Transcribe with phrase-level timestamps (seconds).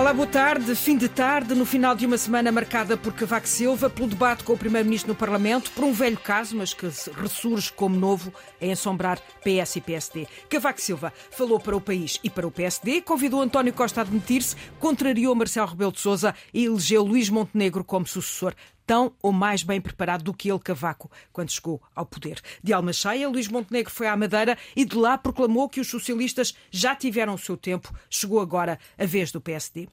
[0.00, 0.74] Olá, boa tarde.
[0.74, 4.54] Fim de tarde, no final de uma semana marcada por Cavaco Silva, pelo debate com
[4.54, 6.86] o Primeiro-Ministro no Parlamento, por um velho caso, mas que
[7.20, 10.26] ressurge como novo em assombrar PS e PSD.
[10.48, 14.56] Cavaco Silva falou para o país e para o PSD, convidou António Costa a admitir-se,
[14.78, 18.54] contrariou Marcelo Rebelo de Sousa e elegeu Luís Montenegro como sucessor
[18.90, 22.40] tão ou mais bem preparado do que ele, Cavaco, quando chegou ao poder.
[22.60, 26.56] De alma cheia, Luís Montenegro foi à Madeira e de lá proclamou que os socialistas
[26.72, 29.88] já tiveram o seu tempo, chegou agora a vez do PSD.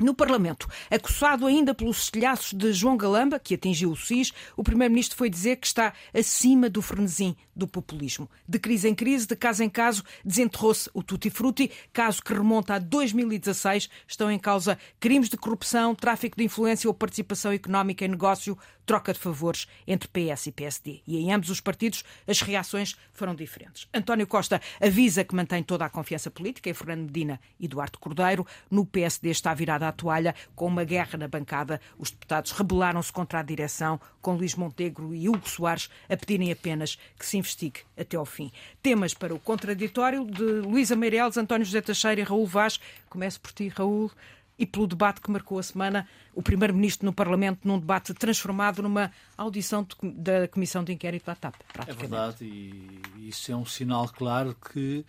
[0.00, 5.18] No Parlamento, acusado ainda pelos estilhaços de João Galamba, que atingiu o SIS, o Primeiro-Ministro
[5.18, 8.30] foi dizer que está acima do frenesim do populismo.
[8.48, 12.74] De crise em crise, de caso em caso, desenterrou-se o Tutti Frutti, caso que remonta
[12.74, 13.90] a 2016.
[14.06, 19.12] Estão em causa crimes de corrupção, tráfico de influência ou participação económica em negócio, troca
[19.12, 21.02] de favores entre PS e PSD.
[21.06, 23.88] E em ambos os partidos as reações foram diferentes.
[23.92, 28.46] António Costa avisa que mantém toda a confiança política em Fernando Medina e Duarte Cordeiro.
[28.70, 31.80] No PSD está virada a toalha com uma guerra na bancada.
[31.98, 36.98] Os deputados rebelaram-se contra a direção, com Luís Montenegro e Hugo Soares a pedirem apenas
[37.18, 38.50] que se investigue até ao fim.
[38.82, 42.78] Temas para o contraditório de Luísa Meireles, António José Teixeira e Raul Vaz.
[43.08, 44.10] Começo por ti, Raul
[44.58, 49.12] e pelo debate que marcou a semana, o Primeiro-Ministro no Parlamento, num debate transformado numa
[49.36, 51.54] audição de, da Comissão de Inquérito da TAP.
[51.86, 55.04] É verdade, e isso é um sinal claro que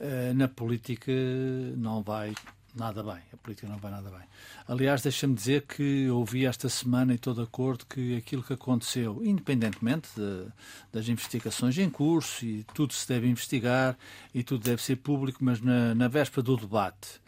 [0.00, 1.12] uh, na política
[1.76, 2.34] não vai
[2.76, 3.22] nada bem.
[3.32, 4.20] A política não vai nada bem.
[4.68, 10.08] Aliás, deixa-me dizer que ouvi esta semana e de acordo que aquilo que aconteceu, independentemente
[10.14, 10.46] de,
[10.92, 13.96] das investigações em curso, e tudo se deve investigar
[14.34, 17.20] e tudo deve ser público, mas na, na véspera do debate,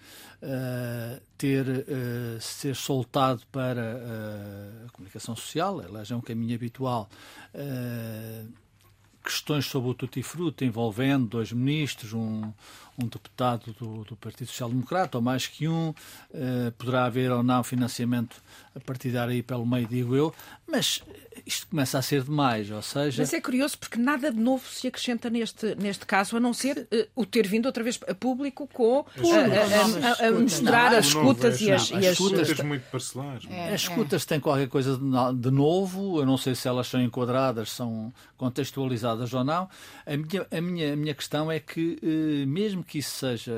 [0.43, 7.09] uh, ter uh, ser soltado para uh, a comunicação social, aliás, é um caminho habitual
[9.29, 12.51] questões sobre o Tutti Frutti envolvendo dois ministros, um,
[12.99, 17.43] um deputado do, do Partido Social Democrata, ou mais que um, uh, poderá haver ou
[17.43, 18.43] não financiamento
[18.75, 20.35] a partir daí pelo meio, digo eu,
[20.67, 21.03] mas
[21.47, 23.23] isto começa a ser demais, ou seja...
[23.23, 26.87] Mas é curioso porque nada de novo se acrescenta neste, neste caso, a não ser
[26.93, 31.61] uh, o ter vindo outra vez a público com a, a, misturar as escutas.
[31.61, 31.91] e as...
[31.91, 33.45] Não, as escutas muito parcelares.
[33.49, 37.71] É, as escutas têm qualquer coisa de novo, eu não sei se elas são enquadradas,
[37.71, 39.69] são contextualizadas ou não.
[40.07, 43.53] A minha, a minha, a minha questão é que, uh, mesmo que isso seja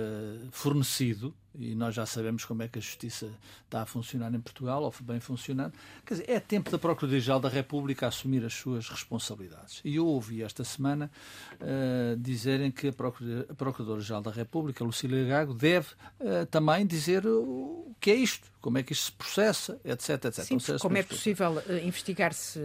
[0.50, 3.28] fornecido, e nós já sabemos como é que a justiça
[3.64, 5.72] está a funcionar em Portugal, ou bem funcionando.
[6.04, 9.80] Quer dizer, é tempo da Procuradoria-Geral da República assumir as suas responsabilidades.
[9.84, 11.10] E eu ouvi esta semana
[11.54, 15.88] uh, dizerem que a Procuradora-Geral da República, Lucília Gago, deve
[16.20, 20.24] uh, também dizer o que é isto, como é que isto se processa, etc.
[20.26, 20.44] etc.
[20.44, 22.60] Sim, como é possível uh, investigar-se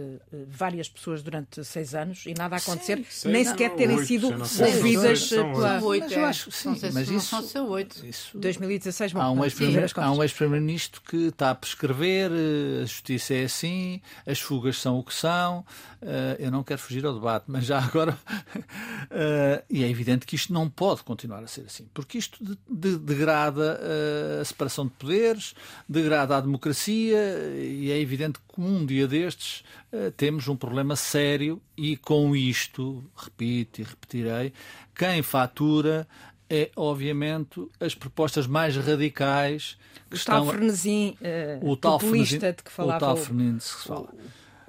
[0.48, 5.28] várias pessoas durante seis anos e nada a acontecer, sim, nem sequer terem sido ouvidas
[5.28, 5.82] pela...
[5.82, 7.42] Oito, mas eu acho, sim, mas isso...
[7.42, 8.04] São oito.
[8.04, 8.38] Isso...
[8.78, 14.40] 2016, bom, há um ex-primeiro-ministro que está a prescrever, eh, a justiça é assim, as
[14.40, 15.60] fugas são o que são.
[16.02, 18.12] Uh, eu não quero fugir ao debate, mas já agora.
[18.12, 22.56] uh, e é evidente que isto não pode continuar a ser assim, porque isto de,
[22.68, 23.80] de, degrada
[24.40, 25.54] a separação de poderes,
[25.88, 27.18] degrada a democracia,
[27.56, 29.64] e é evidente que um dia destes
[30.16, 34.52] temos um problema sério, e com isto, repito e repetirei,
[34.94, 36.06] quem fatura
[36.48, 39.76] é, obviamente, as propostas mais radicais
[40.08, 40.44] que o estão...
[40.44, 41.16] Tal frenesim,
[41.60, 42.96] uh, o tal populista de que falava.
[42.96, 44.08] O tal frenesim que se fala.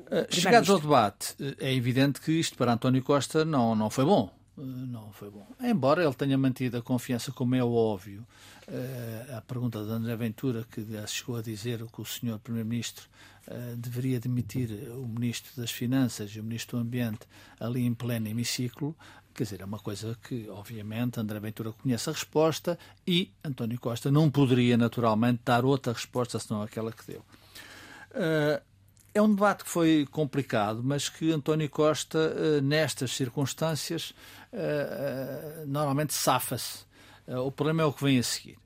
[0.08, 4.06] Uh, chegados ao debate, uh, é evidente que isto para António Costa não, não foi
[4.06, 4.34] bom.
[4.58, 5.46] Uh, não foi bom.
[5.62, 8.26] Embora ele tenha mantido a confiança, como é óbvio,
[9.38, 13.08] a pergunta de André Ventura, que chegou a dizer que o senhor Primeiro-Ministro
[13.78, 17.22] deveria demitir o Ministro das Finanças e o Ministro do Ambiente
[17.62, 18.94] ali em pleno hemiciclo,
[19.38, 22.76] Quer dizer, é uma coisa que, obviamente, André Ventura conhece a resposta
[23.06, 27.20] e António Costa não poderia, naturalmente, dar outra resposta senão aquela que deu.
[27.20, 28.60] Uh,
[29.14, 34.16] é um debate que foi complicado, mas que António Costa, uh, nestas circunstâncias,
[34.52, 36.80] uh, normalmente safa-se.
[37.28, 38.58] o problema é o que vem a seguir.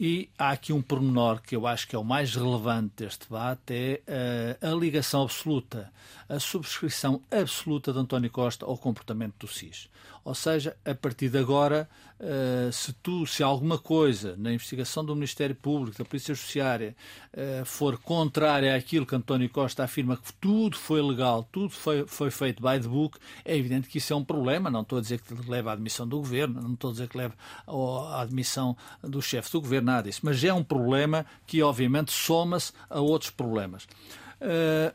[0.00, 4.02] E há aqui um pormenor que eu acho que é o mais relevante deste debate,
[4.06, 5.92] é a ligação absoluta,
[6.28, 9.88] a subscrição absoluta de António Costa ao comportamento do SIS.
[10.28, 11.88] Ou seja, a partir de agora,
[12.20, 16.94] uh, se tu, se alguma coisa na investigação do Ministério Público, da Polícia Judiciária,
[17.32, 22.30] uh, for contrária àquilo que António Costa afirma que tudo foi legal, tudo foi, foi
[22.30, 24.70] feito by the book, é evidente que isso é um problema.
[24.70, 27.16] Não estou a dizer que leva à admissão do governo, não estou a dizer que
[27.16, 27.34] leva
[27.66, 30.20] à admissão do chefe do governo, nada disso.
[30.22, 33.84] Mas é um problema que, obviamente, soma-se a outros problemas.
[34.42, 34.92] Uh,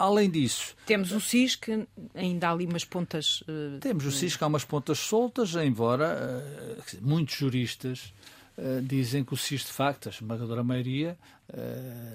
[0.00, 0.74] Além disso.
[0.86, 3.42] Temos o SIS, que ainda há ali umas pontas.
[3.42, 8.14] Uh, temos o SIS, que há umas pontas soltas, embora uh, muitos juristas
[8.56, 11.18] uh, dizem que o SIS de facto, a esmagadora maioria,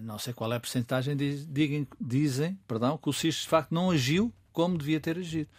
[0.01, 3.71] não sei qual é a porcentagem, diz, dizem, dizem perdão, que o SIS de facto
[3.71, 5.49] não agiu como devia ter agido.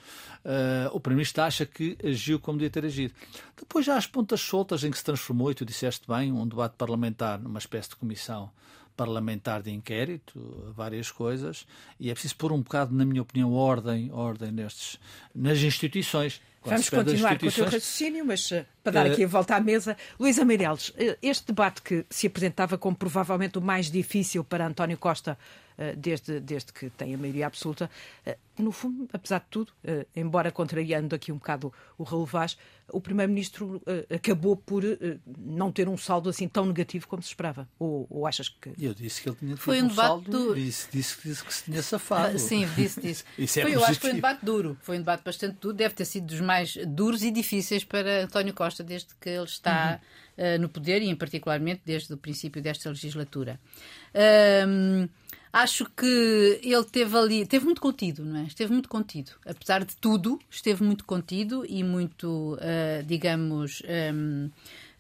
[0.93, 3.12] O Primeiro-Ministro acha que agiu como devia ter agido.
[3.55, 6.75] Depois já as pontas soltas em que se transformou, e tu disseste bem, um debate
[6.79, 8.50] parlamentar numa espécie de comissão
[8.96, 11.66] parlamentar de inquérito, várias coisas,
[12.00, 14.98] e é preciso pôr um bocado, na minha opinião, ordem, ordem nestes,
[15.34, 16.40] nas instituições.
[16.64, 19.96] Vamos continuar com o teu raciocínio, mas eh, para dar aqui a volta à mesa,
[20.19, 24.98] Luísa Meireles, eh, este debate que se apresentava como provavelmente o mais difícil para António
[24.98, 25.66] Costa eh,
[25.96, 27.90] desde, desde que tem a maioria absoluta.
[28.25, 32.56] Eh, no fundo, apesar de tudo, eh, embora contrariando aqui um bocado o Raul Vaz,
[32.88, 33.82] o Primeiro-Ministro
[34.14, 34.82] acabou por
[35.38, 37.69] não ter um saldo assim tão negativo como se esperava.
[37.78, 38.73] Ou, ou achas que.
[38.78, 40.31] Eu disse que ele tinha Foi um, um saldo.
[40.31, 40.55] Do...
[40.55, 42.38] Disse, disse, disse, que se tinha safado.
[42.38, 43.25] Sim, disse, disse.
[43.37, 44.79] Isso é foi, eu acho que foi um debate duro.
[44.81, 45.75] Foi um debate bastante duro.
[45.75, 50.00] Deve ter sido dos mais duros e difíceis para António Costa desde que ele está
[50.38, 50.55] uhum.
[50.55, 53.58] uh, no poder e, em particularmente, desde o princípio desta legislatura.
[54.67, 55.08] Um,
[55.56, 58.43] acho que ele teve ali, teve muito contido, não é?
[58.43, 59.32] Esteve muito contido.
[59.47, 63.82] Apesar de tudo, esteve muito contido e muito, uh, digamos,
[64.14, 64.50] um,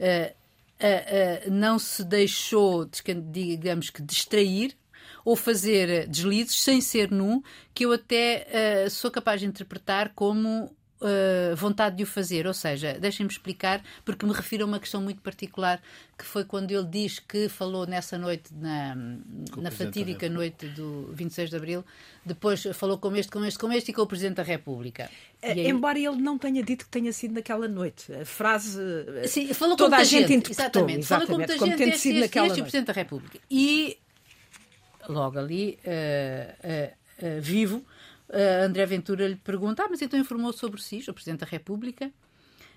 [0.00, 0.32] uh,
[0.80, 2.88] uh, não se deixou,
[3.30, 4.74] digamos que, distrair
[5.22, 7.44] ou fazer deslizes sem ser nu,
[7.74, 12.46] que eu até sou capaz de interpretar como Uh, vontade de o fazer.
[12.46, 15.80] Ou seja, deixem-me explicar, porque me refiro a uma questão muito particular,
[16.16, 18.96] que foi quando ele diz que falou nessa noite, na,
[19.58, 21.84] na fatídica noite do 26 de Abril,
[22.24, 25.10] depois falou com este, com este, com este e com o Presidente da República.
[25.42, 25.68] Eh, aí...
[25.68, 28.10] Embora ele não tenha dito que tenha sido naquela noite.
[28.14, 28.80] A frase.
[29.22, 30.64] Eh, Sim, falou toda a gente, gente interpretou.
[30.64, 32.70] Exatamente, exatamente falou com como tendo sido naquela este, noite.
[32.70, 33.38] Presidente da República.
[33.50, 33.98] E
[35.08, 37.84] logo ali, uh, vivo
[38.28, 42.12] Uh, André Ventura lhe pergunta: Ah, mas então informou sobre si, o Presidente da República?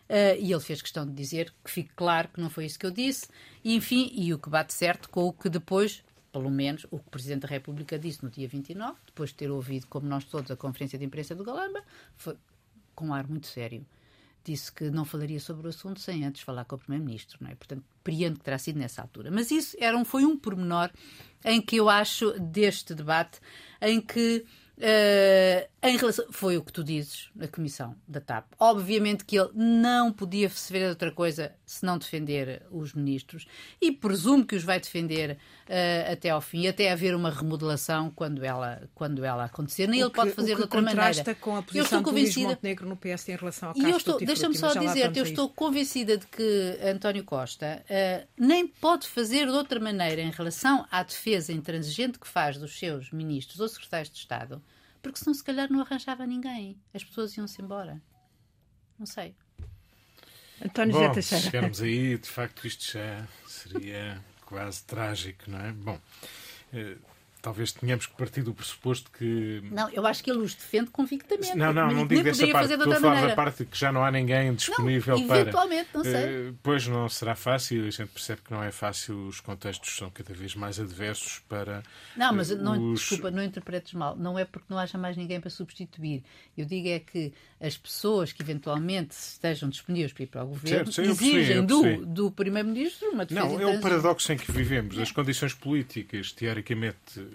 [0.10, 2.86] Uh, e ele fez questão de dizer que fique claro que não foi isso que
[2.86, 3.28] eu disse,
[3.64, 7.08] e enfim, e o que bate certo com o que depois, pelo menos, o que
[7.08, 10.50] o Presidente da República disse no dia 29, depois de ter ouvido, como nós todos,
[10.50, 11.84] a conferência de imprensa do Galamba,
[12.18, 12.36] foi
[12.96, 13.86] com um ar muito sério.
[14.44, 17.56] Disse que não falaria sobre o assunto sem antes falar com o Primeiro-Ministro, não é?
[17.56, 19.30] Portanto, priando que terá sido nessa altura.
[19.30, 20.90] Mas isso era um, foi um pormenor
[21.46, 23.40] em que eu acho deste debate,
[23.80, 24.44] em que
[24.80, 25.68] Uh,
[25.98, 28.46] relação, foi o que tu dizes na comissão da TAP.
[28.58, 33.46] Obviamente que ele não podia se ver outra coisa se não defender os ministros
[33.80, 35.38] e presumo que os vai defender
[35.68, 39.88] uh, até ao fim, até haver uma remodelação quando ela, quando ela acontecer.
[39.88, 41.36] Nem ele pode fazer de outra maneira.
[41.36, 42.48] com a posição eu estou convencida...
[42.48, 45.24] do Montenegro no PS em relação ao caso e eu estou, Deixa-me só dizer, eu
[45.24, 50.88] estou convencida de que António Costa uh, nem pode fazer de outra maneira em relação
[50.90, 54.60] à defesa intransigente que faz dos seus ministros ou secretários de Estado
[55.02, 56.78] porque senão se calhar não arranjava ninguém.
[56.94, 58.02] As pessoas iam-se embora.
[58.98, 59.36] Não sei.
[60.64, 61.44] António Bom, José Teixeira.
[61.44, 65.72] chegarmos aí, de facto isto já seria quase trágico, não é?
[65.72, 66.00] Bom,
[66.74, 66.96] eh,
[67.42, 69.62] talvez tenhamos que partir do pressuposto que.
[69.72, 71.56] Não, eu acho que ele os defende convictamente.
[71.56, 72.74] Não, não, não digo dessa parte.
[72.74, 75.42] Estou a falar da parte que já não há ninguém disponível não, para.
[75.42, 76.50] Eventualmente, não sei.
[76.50, 80.10] Uh, pois não será fácil, a gente percebe que não é fácil, os contextos são
[80.10, 81.84] cada vez mais adversos para.
[82.16, 83.00] Não, mas não, os...
[83.00, 84.16] desculpa, não interpretes mal.
[84.16, 86.24] Não é porque não haja mais ninguém para substituir.
[86.58, 90.92] Eu digo é que as pessoas que eventualmente estejam disponíveis para ir para o governo
[90.92, 93.48] certo, exigem do, do Primeiro-Ministro uma defesa.
[93.48, 94.98] Não, é o paradoxo em que vivemos.
[94.98, 97.29] As condições políticas, teoricamente eh,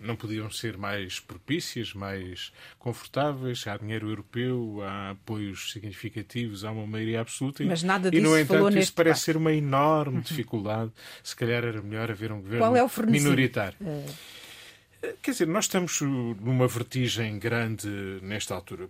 [0.00, 3.66] não podiam ser mais propícias, mais confortáveis.
[3.66, 7.64] Há dinheiro europeu, há apoios significativos, há uma maioria absoluta.
[7.64, 10.22] Mas nada disso e, no entanto, isso parece ser uma enorme uhum.
[10.22, 10.92] dificuldade.
[11.22, 13.76] Se calhar era melhor haver um governo é minoritário.
[13.80, 15.14] É...
[15.20, 17.88] Quer dizer, nós estamos numa vertigem grande
[18.22, 18.88] nesta altura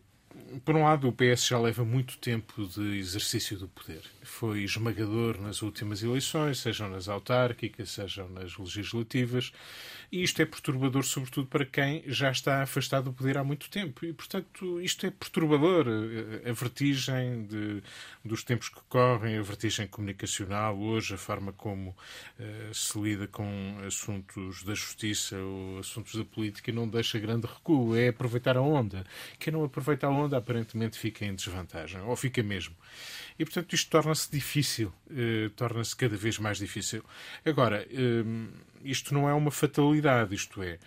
[0.65, 4.03] por um lado, o PS já leva muito tempo de exercício do poder.
[4.23, 9.53] Foi esmagador nas últimas eleições, sejam nas autárquicas, sejam nas legislativas,
[10.13, 14.05] e isto é perturbador, sobretudo para quem já está afastado do poder há muito tempo.
[14.05, 15.87] E, portanto, isto é perturbador.
[16.45, 17.83] A vertigem de,
[18.23, 23.79] dos tempos que correm, a vertigem comunicacional, hoje, a forma como uh, se lida com
[23.87, 27.97] assuntos da justiça ou assuntos da política, não deixa grande recuo.
[27.97, 29.07] É aproveitar a onda.
[29.39, 32.77] Quem não aproveita a onda, aparentemente, fica em desvantagem, ou fica mesmo.
[33.39, 37.05] E, portanto, isto torna-se difícil, uh, torna-se cada vez mais difícil.
[37.45, 38.49] Agora, uh,
[38.85, 40.79] isto não é uma fatalidade, isto é, eh,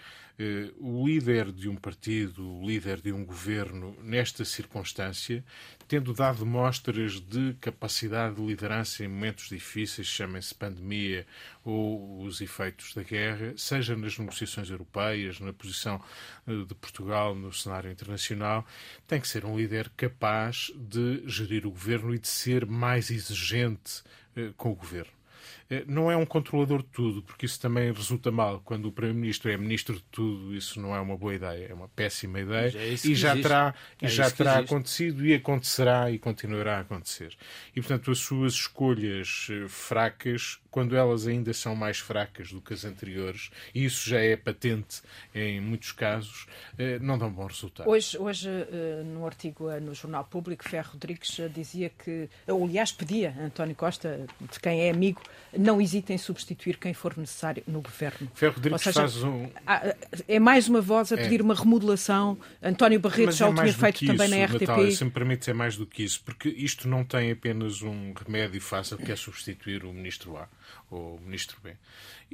[0.80, 5.44] o líder de um partido, o líder de um governo, nesta circunstância,
[5.88, 11.26] tendo dado mostras de capacidade de liderança em momentos difíceis, chamem-se pandemia
[11.64, 16.02] ou os efeitos da guerra, seja nas negociações europeias, na posição
[16.48, 18.66] eh, de Portugal no cenário internacional,
[19.08, 24.04] tem que ser um líder capaz de gerir o governo e de ser mais exigente
[24.36, 25.16] eh, com o governo.
[25.70, 28.62] Eh, não é um controlador de tudo, porque isso também resulta mal.
[28.64, 31.88] Quando o Primeiro-Ministro é ministro de tudo, isso não é uma boa ideia, é uma
[31.88, 36.78] péssima ideia é e já terá, é e já terá acontecido e acontecerá e continuará
[36.78, 37.36] a acontecer.
[37.76, 42.74] E, portanto, as suas escolhas eh, fracas quando elas ainda são mais fracas do que
[42.74, 45.02] as anteriores, e isso já é patente
[45.34, 47.90] em muitos casos, eh, não dão bom resultado.
[47.90, 48.50] Hoje, hoje
[49.06, 54.60] no artigo no Jornal Público, Ferro Rodrigues dizia que, ou aliás pedia, António Costa, de
[54.60, 55.22] quem é amigo,
[55.58, 58.30] não hesita em substituir quem for necessário no governo.
[58.36, 59.50] Ferro Rodrigues seja, faz um...
[60.28, 61.44] É mais uma voz a pedir é.
[61.44, 62.38] uma remodelação.
[62.62, 64.68] António Barreto já é o tinha feito também na RTP.
[64.68, 68.12] Natália, se me permite, é mais do que isso, porque isto não tem apenas um
[68.12, 70.50] remédio fácil que é substituir o ministro A
[70.90, 71.76] ou o ministro B.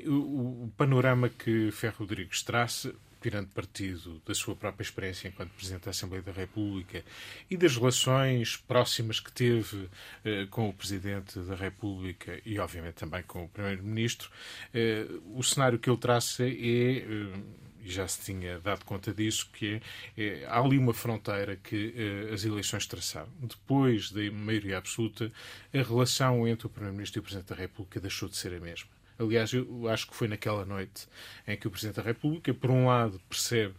[0.07, 5.85] O, o panorama que Ferro Rodrigues traça tirando partido da sua própria experiência enquanto Presidente
[5.85, 7.03] da Assembleia da República
[7.49, 9.87] e das relações próximas que teve
[10.25, 14.29] eh, com o Presidente da República e, obviamente, também com o Primeiro-Ministro,
[14.73, 16.97] eh, o cenário que ele traça é.
[16.97, 19.81] Eh, e já se tinha dado conta disso, que
[20.17, 23.29] é, é há ali uma fronteira que eh, as eleições traçaram.
[23.39, 25.31] Depois da maioria absoluta,
[25.73, 28.89] a relação entre o Primeiro-Ministro e o Presidente da República deixou de ser a mesma.
[29.17, 31.07] Aliás, eu acho que foi naquela noite
[31.47, 33.75] em que o Presidente da República, por um lado, percebe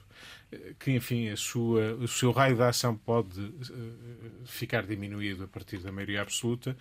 [0.79, 3.53] que, enfim, a sua, o seu raio de ação pode uh,
[4.45, 6.77] ficar diminuído a partir da maioria absoluta,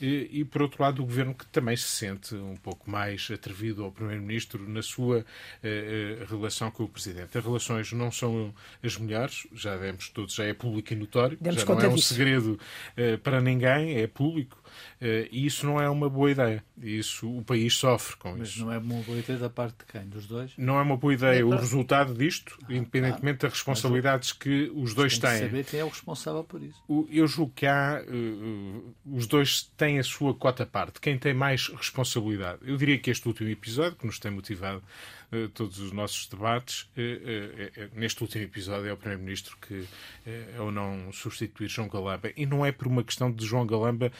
[0.00, 3.84] e, e, por outro lado, o governo que também se sente um pouco mais atrevido
[3.84, 7.36] ao Primeiro-Ministro na sua uh, relação com o Presidente.
[7.36, 11.62] As relações não são as melhores, já vemos todos, já é público e notório, Demos
[11.62, 12.14] já não é um disso.
[12.14, 12.58] segredo
[12.96, 14.62] uh, para ninguém, é público.
[15.00, 16.64] Uh, e isso não é uma boa ideia.
[16.80, 18.58] Isso, o país sofre com Mas isso.
[18.58, 20.08] Mas não é uma boa ideia da parte de quem?
[20.08, 20.52] Dos dois?
[20.56, 24.94] Não é uma boa ideia é o resultado disto, ah, independentemente das responsabilidades que os
[24.94, 25.30] dois têm.
[25.30, 26.82] Que saber quem é o responsável por isso.
[27.10, 28.02] Eu julgo que há.
[28.06, 31.00] Uh, os dois têm a sua cota parte.
[31.00, 32.58] Quem tem mais responsabilidade?
[32.62, 34.82] Eu diria que este último episódio, que nos tem motivado
[35.54, 36.88] todos os nossos debates,
[37.94, 39.84] neste último episódio é o Primeiro-Ministro que,
[40.58, 42.30] ou não substituir João Galamba.
[42.36, 44.12] E não é por uma questão de João Galamba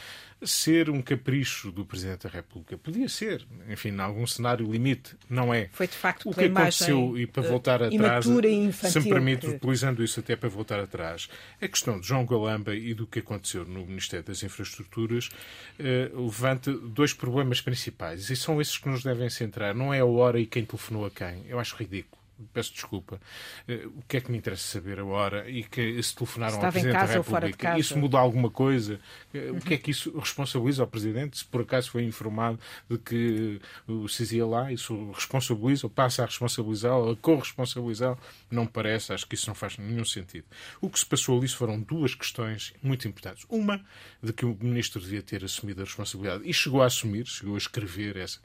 [0.47, 2.77] ser um capricho do Presidente da República.
[2.77, 5.69] Podia ser, enfim, em algum cenário limite, não é.
[5.73, 10.21] Foi de facto o que aconteceu e para voltar atrás, se me permite, utilizando isso
[10.21, 11.29] até para voltar atrás,
[11.61, 15.31] a questão de João Galamba e do que aconteceu no Ministério das Infraestruturas
[15.79, 19.75] eh, levanta dois problemas principais e são esses que nos devem centrar.
[19.75, 21.47] Não é a hora e quem telefonou a quem.
[21.47, 23.21] Eu acho ridículo peço desculpa,
[23.69, 26.67] uh, o que é que me interessa saber a hora e que se telefonaram Estava
[26.67, 29.01] ao Presidente da República, isso muda alguma coisa?
[29.33, 31.39] Uh, o que é que isso responsabiliza ao Presidente?
[31.39, 36.23] Se por acaso foi informado de que uh, se dizia lá, isso responsabiliza ou passa
[36.23, 38.19] a responsabilizar ou a corresponsabilizar?
[38.51, 40.45] Não parece, acho que isso não faz nenhum sentido.
[40.81, 43.47] O que se passou ali foram duas questões muito importantes.
[43.49, 43.85] Uma,
[44.23, 47.59] de que o Ministro devia ter assumido a responsabilidade e chegou a assumir, chegou a
[47.59, 48.41] escrever essa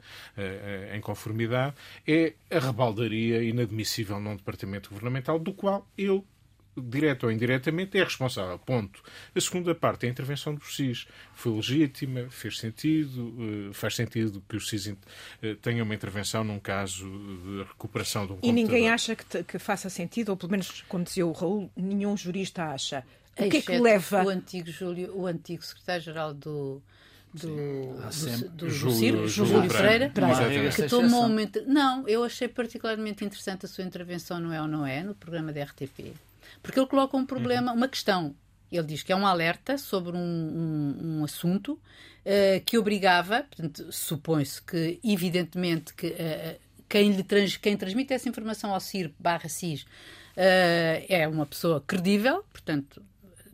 [0.94, 1.74] em conformidade,
[2.06, 6.22] é a rebaldaria inadmissível admissível num departamento governamental do qual ele
[6.76, 8.58] direto ou indiretamente, é responsável.
[8.58, 9.02] Ponto.
[9.34, 14.56] A segunda parte, a intervenção do SIS, foi legítima, fez sentido, eh, faz sentido que
[14.56, 14.94] o SIS
[15.42, 18.54] eh, tenha uma intervenção num caso de recuperação de um E computador.
[18.54, 22.16] ninguém acha que, te, que, faça sentido, ou pelo menos, como dizia o Raul, nenhum
[22.16, 23.04] jurista acha.
[23.36, 24.24] O que é que leva...
[24.24, 26.80] O antigo, Júlio, o antigo secretário-geral do
[27.32, 30.70] do, do, do, Júlio, Júlio, Pereira, Pereira.
[30.70, 34.86] Que tomou uma, Não, eu achei particularmente interessante a sua intervenção no É ou Não
[34.86, 36.12] É, no programa da RTP,
[36.62, 37.76] porque ele coloca um problema, uhum.
[37.76, 38.34] uma questão.
[38.70, 43.92] Ele diz que é um alerta sobre um, um, um assunto uh, que obrigava, portanto,
[43.92, 49.48] supõe-se que, evidentemente, que uh, quem, lhe trans, quem transmite essa informação ao CIR barra
[49.48, 49.86] CIS uh,
[51.08, 53.02] é uma pessoa credível, portanto,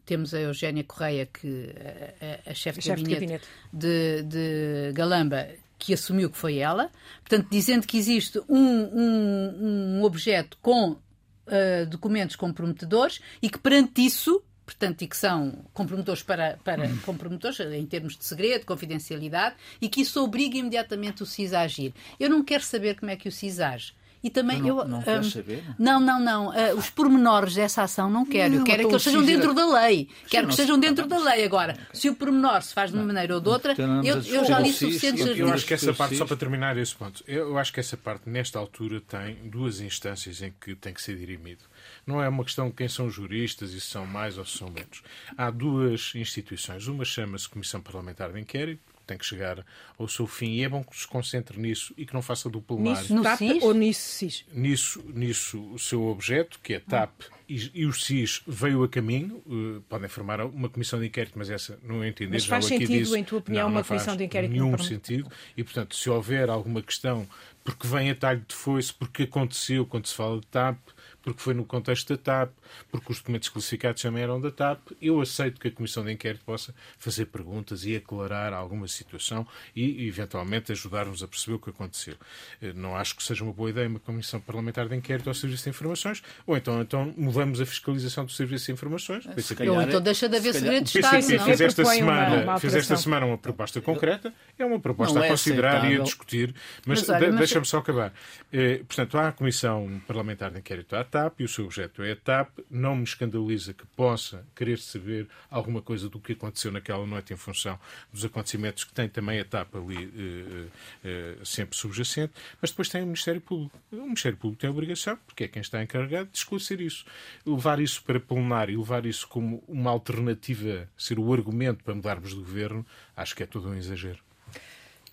[0.06, 1.74] temos a Eugénia Correia, que
[2.20, 5.48] a, a, a chefe de, gabinete, de gabinete de, de Galamba,
[5.78, 11.86] que assumiu que foi ela, portanto, dizendo que existe um, um, um objeto com uh,
[11.90, 16.98] documentos comprometedores e que perante isso portanto, e que são comprometedores para, para hum.
[17.04, 21.94] comprometedores em termos de segredo, confidencialidade, e que isso obriga imediatamente o CIS a agir.
[22.18, 23.94] Eu não quero saber como é que o CIS age.
[24.22, 24.84] E também não, eu.
[24.88, 25.62] Não um, saber?
[25.78, 26.48] Não, não, não.
[26.48, 28.54] Uh, os pormenores dessa ação não quero.
[28.54, 29.98] Não, eu quero é que eles sejam dentro da lei.
[29.98, 31.44] Sim, quero que estejam dentro da lei.
[31.44, 34.58] Agora, se o pormenor se faz de uma maneira ou de outra, eu, eu já
[34.58, 35.24] li suficientes.
[35.24, 37.96] Eu, eu acho que essa parte, só para terminar esse ponto, eu acho que essa
[37.96, 41.62] parte, nesta altura, tem duas instâncias em que tem que ser dirimido.
[42.06, 44.68] Não é uma questão de quem são juristas e se são mais ou se são
[44.70, 45.02] menos.
[45.36, 46.86] Há duas instituições.
[46.86, 49.64] Uma chama-se Comissão Parlamentar de Inquérito, tem que chegar
[49.98, 52.60] ao seu fim e é bom que se concentre nisso e que não faça do
[52.60, 53.00] plenário.
[53.00, 54.44] Nisso TAP ou nisso SIS?
[54.52, 59.42] Nisso, nisso o seu objeto, que é TAP e, e o SIS veio a caminho,
[59.46, 62.32] uh, podem formar uma comissão de inquérito, mas essa não entender.
[62.32, 64.50] Mas faz sentido, disse, em tua opinião, não, uma não comissão de inquérito?
[64.50, 65.30] nenhum sentido.
[65.56, 67.26] E, portanto, se houver alguma questão
[67.62, 70.78] porque vem a talho de foice, porque aconteceu quando se fala de TAP,
[71.26, 72.52] porque foi no contexto da TAP,
[72.88, 74.92] porque os documentos classificados também eram da TAP.
[75.02, 80.06] Eu aceito que a Comissão de Inquérito possa fazer perguntas e aclarar alguma situação e,
[80.06, 82.14] eventualmente, ajudar-nos a perceber o que aconteceu.
[82.62, 85.64] Eh, não acho que seja uma boa ideia uma Comissão Parlamentar de Inquérito ao Serviço
[85.64, 89.26] de Informações, ou então, então mudamos a fiscalização do Serviço de Informações.
[89.56, 91.14] Calhar, ou então deixa de haver segredo de Estado.
[91.14, 94.78] O PCP fez esta, semana, uma, uma fez esta semana uma proposta concreta, é uma
[94.78, 95.98] proposta a é considerar aceitável.
[95.98, 96.54] e a discutir,
[96.86, 98.12] mas, mas, mas deixa-me só acabar.
[98.52, 102.12] Eh, portanto, há a Comissão Parlamentar de Inquérito à TAP e o seu objeto é
[102.12, 102.58] a TAP.
[102.70, 107.36] Não me escandaliza que possa querer saber alguma coisa do que aconteceu naquela noite em
[107.36, 107.78] função
[108.12, 110.66] dos acontecimentos que tem também a TAP ali eh,
[111.04, 113.78] eh, sempre subjacente, mas depois tem o Ministério Público.
[113.92, 117.04] O Ministério Público tem a obrigação, porque é quem está encarregado, de esclarecer isso.
[117.44, 122.36] Levar isso para plenário levar isso como uma alternativa, ser o argumento para mudarmos de
[122.36, 124.18] governo, acho que é todo um exagero.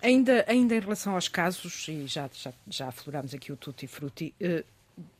[0.00, 4.34] Ainda, ainda em relação aos casos, e já, já, já aflorámos aqui o Tutti Frutti,
[4.38, 4.64] eh,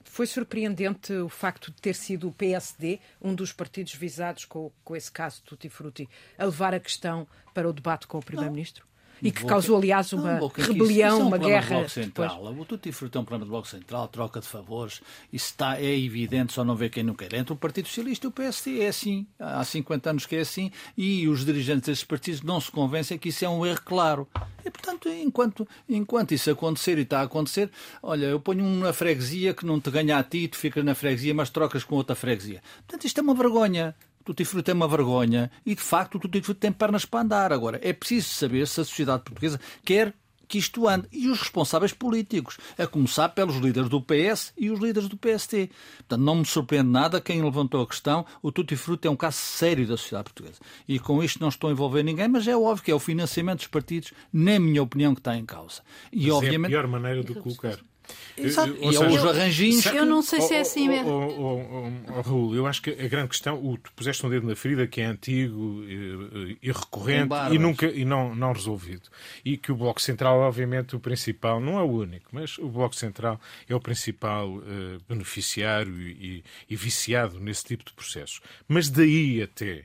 [0.04, 4.95] foi surpreendente o facto de ter sido o PSD, um dos partidos visados com, com
[4.95, 8.87] esse caso Tutti Frutti, a levar a questão para o debate com o Primeiro-Ministro?
[9.23, 11.76] E que causou, aliás, uma não, rebelião, isso, isso é um uma guerra.
[11.76, 12.44] Bloco Central.
[12.44, 15.00] O Tutti Frutti é um problema do Bloco Central, troca de favores.
[15.33, 17.33] Isso está, é evidente, só não vê quem não quer.
[17.35, 19.26] Entre o Partido Socialista e o PSD é assim.
[19.38, 20.71] Há 50 anos que é assim.
[20.97, 24.28] E os dirigentes desses partidos não se convencem que isso é um erro claro.
[24.64, 27.71] E, portanto, enquanto, enquanto isso acontecer e está a acontecer,
[28.02, 31.35] olha, eu ponho uma freguesia que não te ganha a ti, tu ficas na freguesia,
[31.35, 32.62] mas trocas com outra freguesia.
[32.87, 33.94] Portanto, isto é uma vergonha.
[34.25, 37.52] O tutti-frutti é uma vergonha e, de facto, o tutti-frutti tem pernas para andar.
[37.52, 40.14] Agora, é preciso saber se a sociedade portuguesa quer
[40.49, 41.07] que isto ande.
[41.12, 45.71] E os responsáveis políticos, a começar pelos líderes do PS e os líderes do PST.
[45.99, 48.25] Portanto, não me surpreende nada quem levantou a questão.
[48.43, 50.61] O Tutti Frutti é um caso sério da sociedade portuguesa.
[50.88, 53.58] E com isto não estou a envolver ninguém, mas é óbvio que é o financiamento
[53.58, 55.82] dos partidos, na minha opinião, que está em causa.
[56.10, 56.73] E, mas obviamente...
[56.73, 57.69] é a pior maneira de colocar.
[57.69, 57.94] Exato.
[58.36, 59.86] E seja, os arranjinhos.
[59.86, 61.08] Eu não sei se é assim mesmo.
[61.08, 64.86] Oh, Raul, eu acho que a grande questão, o, tu puseste um dedo na ferida
[64.86, 69.08] que é antigo e, e recorrente e nunca e não, não resolvido.
[69.45, 72.97] E que o Bloco Central, obviamente, o principal, não é o único, mas o Bloco
[72.97, 74.62] Central é o principal uh,
[75.08, 78.40] beneficiário e, e viciado nesse tipo de processos.
[78.67, 79.84] Mas daí até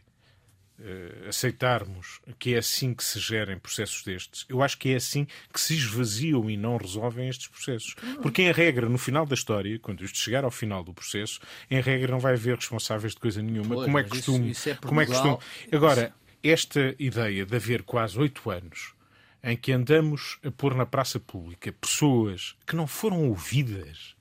[1.27, 5.59] aceitarmos que é assim que se gerem processos destes, eu acho que é assim que
[5.59, 7.95] se esvaziam e não resolvem estes processos.
[8.21, 11.39] Porque, em regra, no final da história, quando isto chegar ao final do processo,
[11.69, 14.51] em regra não vai haver responsáveis de coisa nenhuma, pois, como é costume.
[14.51, 15.37] Isso, isso é como é costume.
[15.71, 16.13] Agora,
[16.43, 18.93] esta ideia de haver quase oito anos
[19.43, 24.15] em que andamos a pôr na praça pública pessoas que não foram ouvidas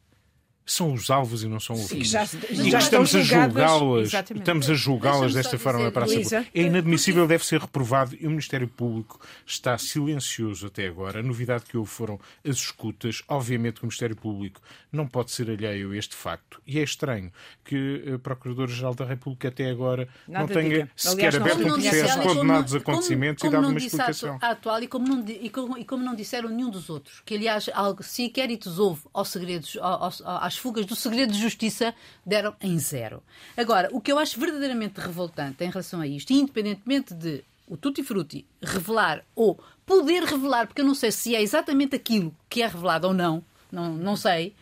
[0.69, 2.09] são os alvos e não são os vítimas.
[2.09, 6.47] Já, e já estamos a julgá-las, estamos a julgá-las desta forma na praça.
[6.55, 11.21] É inadmissível, deve ser reprovado e o Ministério Público está silencioso até agora.
[11.21, 13.23] A novidade que houve foram as escutas.
[13.29, 14.61] Obviamente que o Ministério Público
[14.93, 16.61] não pode ser alheio a este facto.
[16.67, 17.33] E é estranho
[17.65, 20.91] que o Procurador-Geral da República até agora Nada não tenha diga.
[20.95, 24.39] sequer Aliás, aberto um processo, condenados acontecimentos como, como e dado uma explicação.
[24.41, 27.35] A atual e como, não, e, como, e como não disseram nenhum dos outros, que
[27.35, 31.95] aliás, algo, se inquéritos houve aos segredos, aos, às fugas do segredo de justiça
[32.25, 33.23] deram em zero.
[33.57, 38.03] Agora, o que eu acho verdadeiramente revoltante em relação a isto, independentemente de o Tutti
[38.03, 42.67] Frutti revelar ou poder revelar, porque eu não sei se é exatamente aquilo que é
[42.67, 44.55] revelado ou não, não, não sei.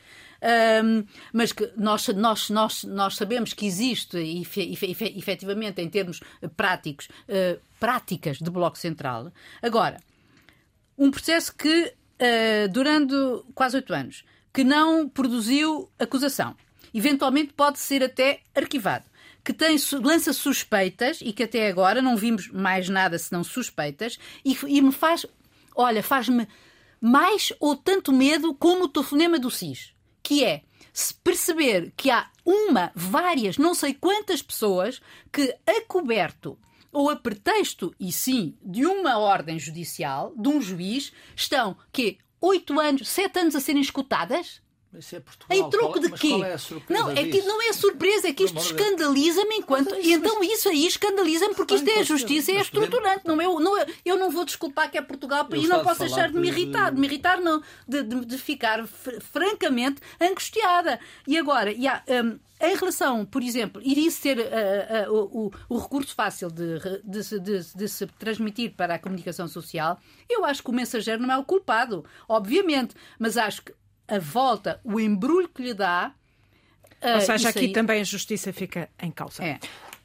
[0.85, 4.19] Um, mas que nós, nós, nós, nós sabemos que existe,
[5.17, 6.21] efetivamente, em termos
[6.57, 9.33] práticos, uh, práticas de Bloco Central.
[9.63, 9.99] Agora,
[10.97, 11.87] um processo que,
[12.21, 14.25] uh, durando quase oito anos,
[14.57, 16.57] que não produziu acusação.
[16.95, 19.05] Eventualmente pode ser até arquivado.
[19.45, 24.57] Que tem, lança suspeitas e que até agora não vimos mais nada senão suspeitas e,
[24.67, 25.27] e me faz,
[25.75, 26.49] olha, faz-me
[26.99, 29.93] mais ou tanto medo como o telefonema do SIS,
[30.23, 36.59] que é se perceber que há uma, várias, não sei quantas pessoas que, a coberto
[36.91, 42.79] ou a pretexto, e sim, de uma ordem judicial, de um juiz, estão que oito
[42.81, 44.61] anos, sete anos a serem escutadas?
[44.99, 45.59] Isso é Portugal.
[45.59, 46.33] Em troco de quê?
[46.33, 49.91] É não, é que não é surpresa, é que isto escandaliza-me enquanto.
[49.91, 53.27] Mas, e então isso aí escandaliza-me porque isto é a justiça, é estruturante.
[53.27, 56.39] Não, eu, não, eu não vou desculpar que é Portugal e não posso deixar de
[56.39, 56.93] me irritar.
[56.93, 57.63] De me irritar, não.
[57.87, 60.99] De, de, de ficar francamente angustiada.
[61.27, 65.79] E agora, e há, um, em relação, por exemplo, iria ser uh, uh, o, o,
[65.79, 70.71] recurso fácil de, de, de, de, se transmitir para a comunicação social, eu acho que
[70.71, 73.75] o mensageiro não é o culpado, obviamente, mas acho que
[74.09, 76.13] a volta, o embrulho que lhe dá,
[77.03, 77.73] Ou seja, aqui aí...
[77.73, 79.45] também a justiça fica em causa.
[79.45, 79.59] É.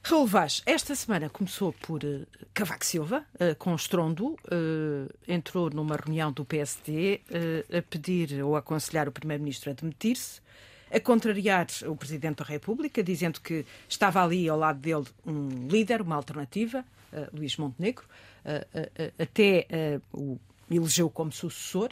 [0.04, 5.96] Raul Vaz, esta semana começou por uh, Cavaco Silva, uh, com estrondo, uh, entrou numa
[5.96, 7.22] reunião do PSD
[7.78, 10.42] a pedir ou a aconselhar o Primeiro-Ministro a demitir-se,
[10.92, 16.02] a contrariar o Presidente da República, dizendo que estava ali ao lado dele um líder,
[16.02, 16.84] uma alternativa,
[17.32, 18.04] Luís Montenegro,
[19.18, 20.38] até o
[20.70, 21.92] elegeu como sucessor.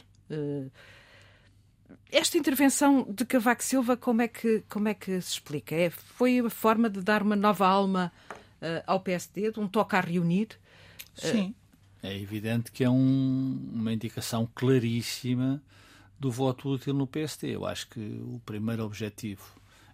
[2.10, 5.74] Esta intervenção de Cavaco Silva, como é que, como é que se explica?
[5.74, 8.12] É, foi a forma de dar uma nova alma
[8.60, 10.48] uh, ao PSD, de um toque a reunir?
[11.14, 11.50] Sim.
[11.50, 11.60] Uh...
[12.02, 15.62] É evidente que é um, uma indicação claríssima
[16.18, 17.54] do voto útil no PSD.
[17.54, 19.44] Eu acho que o primeiro objetivo,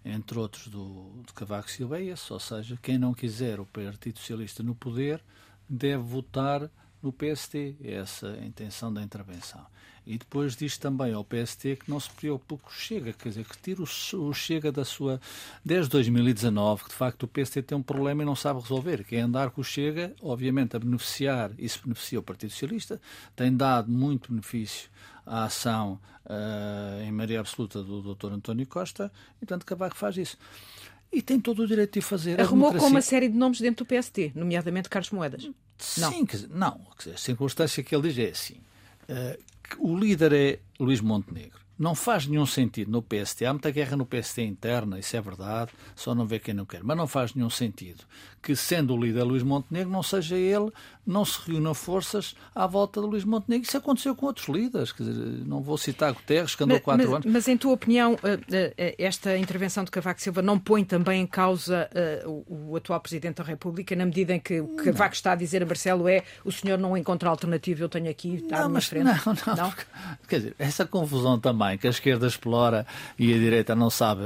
[0.05, 4.19] entre outros, do, de Cavaco Silva é esse, ou seja, quem não quiser o Partido
[4.21, 5.21] Socialista no poder
[5.69, 6.71] deve votar
[7.07, 7.77] no PST.
[7.83, 9.65] É essa a intenção da intervenção.
[10.07, 13.45] E depois diz também ao PST que não se preocupe com o Chega, quer dizer,
[13.45, 15.21] que tira o, Chega da sua.
[15.65, 19.17] Desde 2019, que de facto o PST tem um problema e não sabe resolver, que
[19.17, 23.01] é andar com o Chega, obviamente, a beneficiar, e se beneficia o Partido Socialista,
[23.35, 24.89] tem dado muito benefício
[25.27, 28.33] à ação uh, em maioria absoluta do Dr.
[28.33, 30.39] António Costa, e portanto Cavaco faz isso.
[31.13, 32.41] E tem todo o direito de fazer.
[32.41, 35.51] Arrumou com uma série de nomes dentro do PST, nomeadamente Carlos Moedas.
[35.79, 36.81] Sim, não, quer dizer, não
[37.13, 38.61] a circunstância que ele diz é assim.
[39.09, 39.39] Uh,
[39.79, 41.67] o líder é Luís Montenegro.
[41.79, 43.45] Não faz nenhum sentido no PST.
[43.45, 46.83] Há muita guerra no PST interna, isso é verdade, só não vê quem não quer.
[46.83, 48.05] Mas não faz nenhum sentido
[48.43, 50.73] que, sendo o líder Luís Montenegro, não seja ele,
[51.07, 53.67] não se reúnam forças à volta de Luís Montenegro.
[53.67, 54.93] Isso aconteceu com outros líderes.
[54.93, 57.33] Quer dizer, não vou citar Guterres, que andou mas, quatro mas, anos.
[57.33, 61.27] Mas, em tua opinião, eh, eh, esta intervenção de Cavaco Silva não põe também em
[61.27, 61.89] causa
[62.27, 65.37] uh, o, atual Presidente da República, na medida em que o que Cavaco está a
[65.37, 68.87] dizer a Marcelo é o senhor não encontra alternativa, eu tenho aqui, está não, mas,
[68.87, 69.05] frente.
[69.05, 69.71] Não, não, não?
[69.71, 69.87] Porque,
[70.29, 72.87] quer dizer, essa confusão também que a esquerda explora
[73.19, 74.23] e a direita não sabe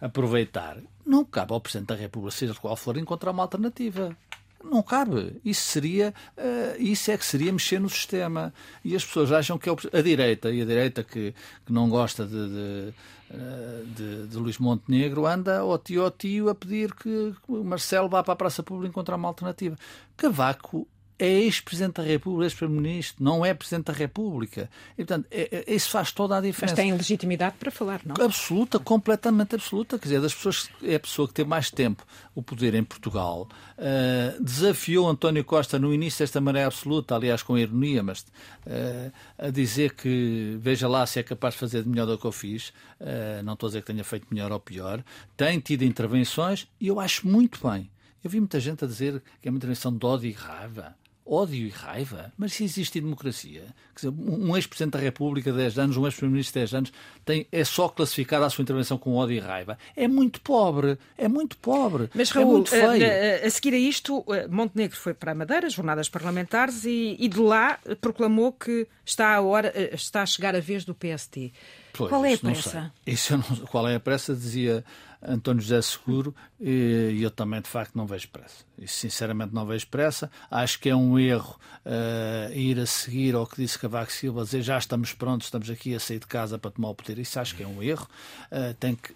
[0.00, 4.16] aproveitar, não cabe ao Presidente da República, seja qual for, encontrar uma alternativa.
[4.64, 5.40] Não cabe.
[5.44, 8.52] Isso seria, uh, isso é que seria mexer no sistema.
[8.84, 11.34] E as pessoas acham que é a direita, e a direita que,
[11.66, 12.94] que não gosta de, de,
[13.30, 18.08] eh, de, de Luís Montenegro, anda ao tio ao tio a pedir que o Marcelo
[18.08, 19.76] vá para a Praça Pública encontrar uma alternativa.
[20.16, 20.86] Cavaco
[21.18, 24.68] é ex-presidente da República, ex-primeiro-ministro, não é presidente da República.
[24.94, 26.74] E, portanto, é, é, isso faz toda a diferença.
[26.74, 28.14] Mas tem legitimidade para falar, não?
[28.24, 29.98] Absoluta, completamente absoluta.
[29.98, 33.48] Quer dizer, das pessoas, é a pessoa que tem mais tempo o poder em Portugal.
[33.78, 39.50] Uh, desafiou António Costa no início desta maneira absoluta, aliás, com ironia, mas uh, a
[39.50, 42.70] dizer que veja lá se é capaz de fazer de melhor do que eu fiz.
[43.00, 45.04] Uh, não estou a dizer que tenha feito melhor ou pior.
[45.36, 47.90] Tem tido intervenções e eu acho muito bem.
[48.24, 51.66] Eu vi muita gente a dizer que é uma intervenção de ódio e raiva ódio
[51.66, 52.32] e raiva.
[52.36, 56.92] Mas se existe democracia, dizer, um ex-presidente da República, 10 anos, um ex-primeiro-ministro, 10 anos,
[57.24, 59.78] tem, é só classificado a sua intervenção com ódio e raiva.
[59.96, 62.10] É muito pobre, é muito pobre.
[62.14, 62.90] Mas, é Raul, é muito feio.
[62.90, 66.84] A, eh, a, a, seguir a isto, eh, Montenegro foi para a Madeira, jornadas parlamentares,
[66.84, 70.84] e, e de lá proclamou que está a, hora, eh, está a chegar a vez
[70.84, 71.52] do PST.
[71.92, 72.92] Pois, qual é a pressa?
[73.06, 74.84] Isso não, qual é a pressa, dizia
[75.22, 78.64] António José Seguro, e eu também, de facto, não vejo pressa.
[78.76, 80.30] E, sinceramente, não vejo pressa.
[80.50, 84.62] Acho que é um erro uh, ir a seguir ao que disse Cavaco Silva, dizer
[84.62, 87.18] já estamos prontos, estamos aqui a sair de casa para tomar o poder.
[87.18, 88.08] Isso acho que é um erro.
[88.50, 89.14] Uh, tem que,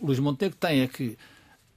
[0.00, 1.18] Luís Montenegro tem é que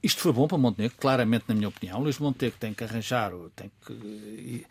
[0.02, 2.00] isto foi bom para Montenegro, claramente, na minha opinião.
[2.00, 4.64] Luís Montenegro tem que arranjar, tem que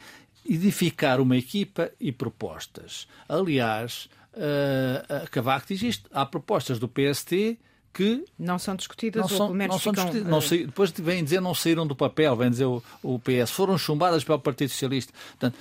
[0.46, 3.08] edificar uma equipa e propostas.
[3.28, 6.10] Aliás, uh, Cavaco diz isto.
[6.14, 7.60] Há propostas do PST
[7.94, 10.24] que não são discutidas não são, não são ficam...
[10.24, 10.56] não sa...
[10.56, 14.40] depois vêm dizer não saíram do papel, vêm dizer o, o PS, foram chumbadas pelo
[14.40, 15.14] Partido Socialista.
[15.32, 15.58] Portanto,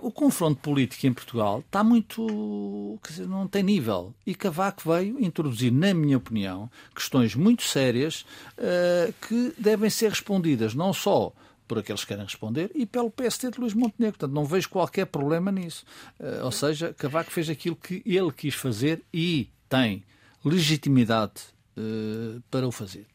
[0.00, 2.98] o confronto político em Portugal está muito.
[3.06, 4.14] Dizer, não tem nível.
[4.26, 8.24] E Cavaco veio introduzir, na minha opinião, questões muito sérias
[8.58, 11.32] uh, que devem ser respondidas não só
[11.66, 14.18] por aqueles que querem responder e pelo PST de Luís Montenegro.
[14.18, 15.84] Portanto, não vejo qualquer problema nisso.
[16.18, 20.02] Uh, ou seja, Cavaco fez aquilo que ele quis fazer e tem
[20.44, 21.42] legitimidade
[21.76, 23.06] uh, para o fazer.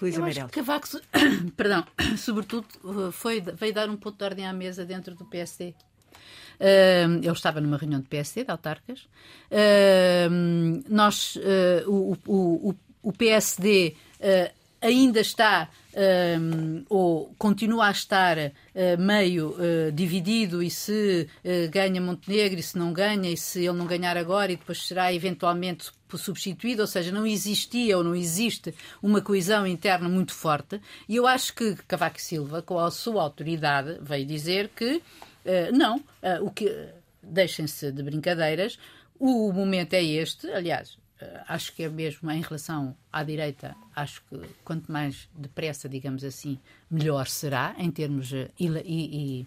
[0.00, 0.88] Luís Eu acho que Cavaco,
[1.56, 1.84] perdão,
[2.16, 5.74] sobretudo, eh, foi, veio dar um ponto de ordem à mesa dentro do PSD.
[6.58, 9.08] Uh, eu estava numa reunião do PSD, de autarcas.
[9.50, 13.96] Uh, nós, uh, o, o, o, PSD
[14.80, 15.68] ainda está
[16.40, 18.50] um, ou continua a estar uh,
[18.98, 23.76] meio uh, dividido e se uh, ganha Montenegro e se não ganha e se ele
[23.76, 28.74] não ganhar agora e depois será eventualmente substituído, ou seja, não existia ou não existe
[29.02, 30.80] uma coesão interna muito forte.
[31.08, 35.00] E eu acho que Cavaco Silva, com a sua autoridade, veio dizer que
[35.72, 36.02] não,
[36.42, 36.68] o que
[37.22, 38.76] deixem-se de brincadeiras,
[39.20, 40.98] o momento é este, aliás,
[41.46, 46.58] acho que é mesmo em relação à direita, acho que quanto mais depressa, digamos assim,
[46.90, 48.32] melhor será em termos.
[48.32, 49.46] Uh, e, e,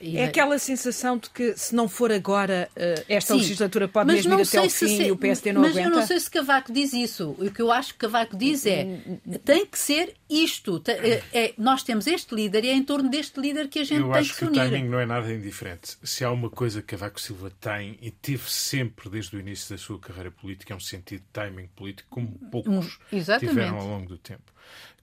[0.00, 4.12] e, é aquela sensação de que se não for agora, uh, esta Sim, legislatura pode
[4.12, 5.88] mesmo ir até ao fim se, e o PSD não mas aguenta.
[5.88, 7.36] Mas eu não sei se Cavaco diz isso.
[7.38, 9.00] O que eu acho que Cavaco diz é
[9.44, 10.82] tem que ser isto.
[10.86, 14.00] É, é, nós temos este líder e é em torno deste líder que a gente
[14.00, 14.56] eu tem que se unir.
[14.56, 15.96] Eu acho que o timing não é nada indiferente.
[16.02, 19.78] Se há uma coisa que Cavaco Silva tem e teve sempre desde o início da
[19.78, 22.98] sua carreira política, é um sentido de timing político como poucos
[23.38, 24.54] tiveram ao longo do tempo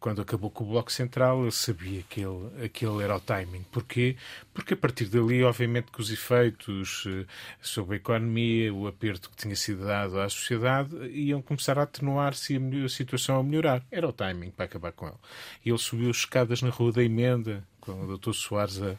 [0.01, 3.63] quando acabou com o Bloco Central, eu sabia que ele, aquele era o timing.
[3.71, 4.17] Porquê?
[4.51, 7.25] Porque a partir dali, obviamente, que os efeitos eh,
[7.61, 12.57] sobre a economia, o aperto que tinha sido dado à sociedade, iam começar a atenuar-se
[12.57, 13.83] e a, situação a melhorar.
[13.91, 15.17] Era o timing para acabar com ele.
[15.63, 18.33] E ele subiu as escadas na Rua da Emenda, com o Dr.
[18.33, 18.95] Soares a,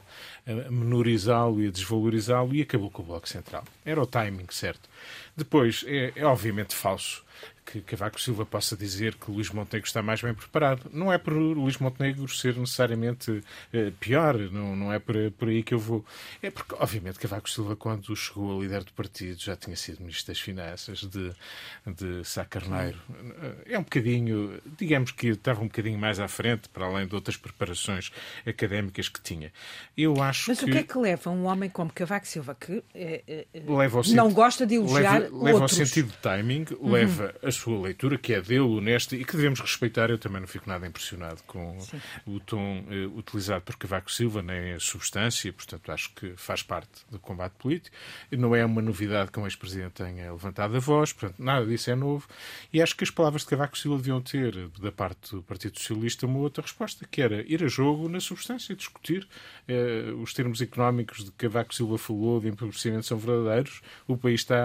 [0.47, 3.65] a menorizá-lo e a desvalorizá-lo, e acabou com o Bloco Central.
[3.85, 4.89] Era o timing certo.
[5.37, 7.25] Depois, é, é obviamente falso
[7.65, 10.91] que Cavaco Silva possa dizer que Luís Montenegro está mais bem preparado.
[10.93, 15.63] Não é por Luís Montenegro ser necessariamente eh, pior, não, não é por, por aí
[15.63, 16.05] que eu vou.
[16.43, 20.33] É porque, obviamente, Cavaco Silva, quando chegou a líder do partido, já tinha sido Ministro
[20.33, 21.33] das Finanças de,
[21.87, 22.99] de Sá Carneiro.
[23.65, 27.37] É um bocadinho, digamos que estava um bocadinho mais à frente, para além de outras
[27.37, 28.11] preparações
[28.47, 29.53] académicas que tinha.
[29.97, 30.65] Eu acho Mas que...
[30.65, 33.63] o que é que leva um homem como Cavaco Silva, que é, é,
[34.15, 35.43] não gosta de elogiar leva, outros?
[35.43, 36.91] Leva ao sentido de timing, uhum.
[36.91, 40.11] leva a sua leitura, que é dele, honesta, e que devemos respeitar.
[40.11, 42.01] Eu também não fico nada impressionado com Sim.
[42.27, 46.91] o tom eh, utilizado por Cavaco Silva, nem a substância, portanto acho que faz parte
[47.11, 47.97] do combate político.
[48.31, 51.95] Não é uma novidade que um ex-presidente tenha levantado a voz, portanto nada disso é
[51.95, 52.27] novo.
[52.73, 56.27] E acho que as palavras de Cavaco Silva deviam ter, da parte do Partido Socialista,
[56.27, 59.29] uma outra resposta, que era ir a jogo na substância, discutir
[59.69, 64.41] eh, os termos económicos de que Cavaco Silva falou de empobrecimento são verdadeiros, o país
[64.41, 64.63] está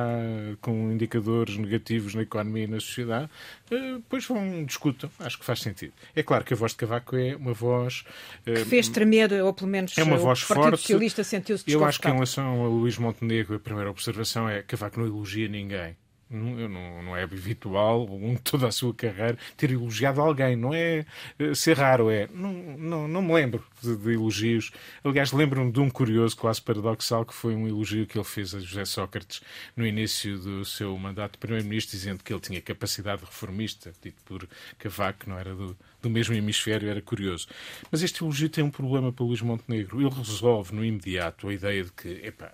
[0.62, 3.30] com indicadores negativos na economia e na sociedade,
[3.72, 5.10] eh, pois vão, discutam.
[5.20, 5.94] Acho que faz sentido.
[6.16, 8.04] É claro que a voz de Cavaco é uma voz.
[8.46, 10.82] Eh, que fez tremer, ou pelo menos é uma voz o Partido forte.
[10.82, 14.68] Socialista sentiu-se Eu acho que em relação a Luís Montenegro, a primeira observação é que
[14.68, 15.96] Cavaco não elogia ninguém.
[16.30, 18.08] Não, não, é habitual,
[18.44, 20.56] toda a sua carreira, ter elogiado alguém.
[20.56, 21.06] Não é
[21.40, 22.28] eh, ser raro, é.
[22.34, 24.72] Não, não, não me lembro de, de elogios.
[25.04, 28.60] Aliás, lembro-me de um curioso, quase paradoxal, que foi um elogio que ele fez a
[28.60, 29.42] José Sócrates
[29.76, 34.48] no início do seu mandato de Primeiro-Ministro, dizendo que ele tinha capacidade reformista, dito por
[34.78, 37.48] Cavaco, não era do, do mesmo hemisfério, era curioso.
[37.92, 40.02] Mas este elogio tem um problema para Luís Montenegro.
[40.02, 42.52] Ele resolve no imediato a ideia de que, epá,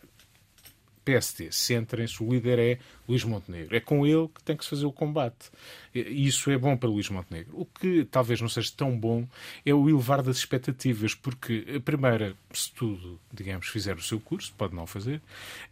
[1.03, 3.75] PSD, centrem-se, o líder é Luís Montenegro.
[3.75, 5.51] É com ele que tem que se fazer o combate.
[5.93, 7.59] E isso é bom para Luís Montenegro.
[7.59, 9.27] O que talvez não seja tão bom
[9.65, 14.53] é o elevar das expectativas, porque a primeira, se tudo, digamos, fizer o seu curso,
[14.57, 15.21] pode não fazer,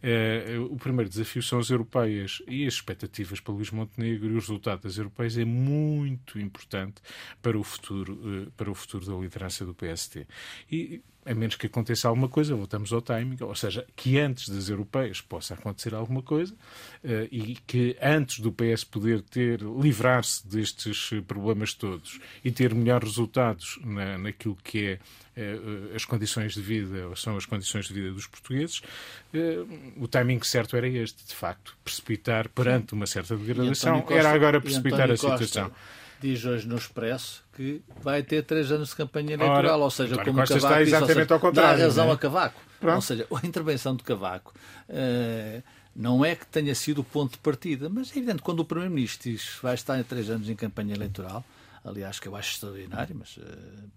[0.04, 4.36] eh, o primeiro desafio são as europeias e as expectativas para Luís Montenegro e o
[4.36, 7.02] resultado das europeias é muito importante
[7.42, 10.28] para o futuro, eh, para o futuro da liderança do PST.
[10.72, 14.70] E a menos que aconteça alguma coisa, voltamos ao timing, ou seja, que antes das
[14.70, 21.12] europeias possa acontecer alguma coisa uh, e que antes do PS poder ter livrar-se destes
[21.28, 25.00] problemas todos e ter melhores resultados na, naquilo que
[25.36, 28.82] é uh, as condições de vida, ou são as condições de vida dos portugueses,
[29.98, 34.60] o timing certo era este, de facto, precipitar perante uma certa degradação, Costa, era agora
[34.60, 35.70] precipitar a situação.
[35.70, 39.92] Costa diz hoje no Expresso que vai ter três anos de campanha eleitoral, Ora, ou
[39.92, 42.12] seja, como Costa Cavaco está exatamente seja, ao contrário, dá razão é?
[42.12, 42.62] a Cavaco.
[42.80, 42.96] Pronto.
[42.96, 44.54] Ou seja, a intervenção de Cavaco
[44.90, 45.64] uh,
[45.96, 48.66] não é que tenha sido o ponto de partida, mas é evidente que quando o
[48.66, 51.44] Primeiro-Ministro diz que vai estar em três anos em campanha eleitoral,
[51.84, 53.42] aliás, que eu acho extraordinário, mas uh,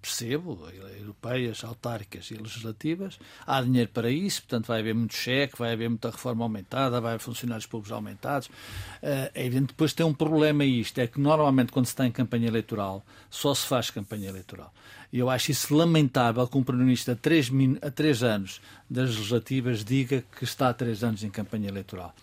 [0.01, 0.67] percebo,
[0.99, 5.89] europeias, autárquicas e legislativas, há dinheiro para isso, portanto vai haver muito cheque, vai haver
[5.89, 8.49] muita reforma aumentada, vai haver funcionários públicos aumentados.
[8.49, 12.13] Uh, é evidente depois tem um problema isto, é que normalmente quando se está em
[12.13, 14.73] campanha eleitoral, só se faz campanha eleitoral.
[15.13, 20.25] E eu acho isso lamentável que um Primeiro-Ministro a a três anos das legislativas diga
[20.37, 22.15] que está há três anos em campanha eleitoral.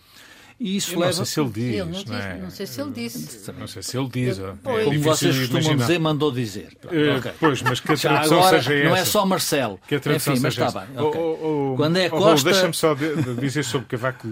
[0.62, 1.18] E isso eu leva...
[1.18, 1.64] Não sei se ele diz.
[1.64, 2.38] Ele não, não, é?
[2.38, 3.52] não sei se ele disse.
[3.52, 4.38] Não sei se ele diz.
[4.38, 5.86] É Como vocês costumam imaginar.
[5.86, 6.68] dizer, mandou dizer.
[6.84, 7.32] Uh, okay.
[7.40, 8.88] Pois, mas que a tradução agora, seja essa.
[8.88, 9.80] Não é só Marcelo.
[9.88, 10.98] Que a tradução Enfim, mas está bem.
[10.98, 11.20] Okay.
[11.20, 12.48] Oh, oh, Quando é Costa...
[12.48, 14.28] Oh, Deixa-me só de, de dizer sobre Cavaco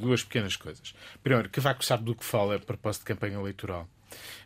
[0.00, 0.94] duas pequenas coisas.
[1.22, 3.86] Primeiro, Cavaco sabe do que fala a propósito de campanha eleitoral.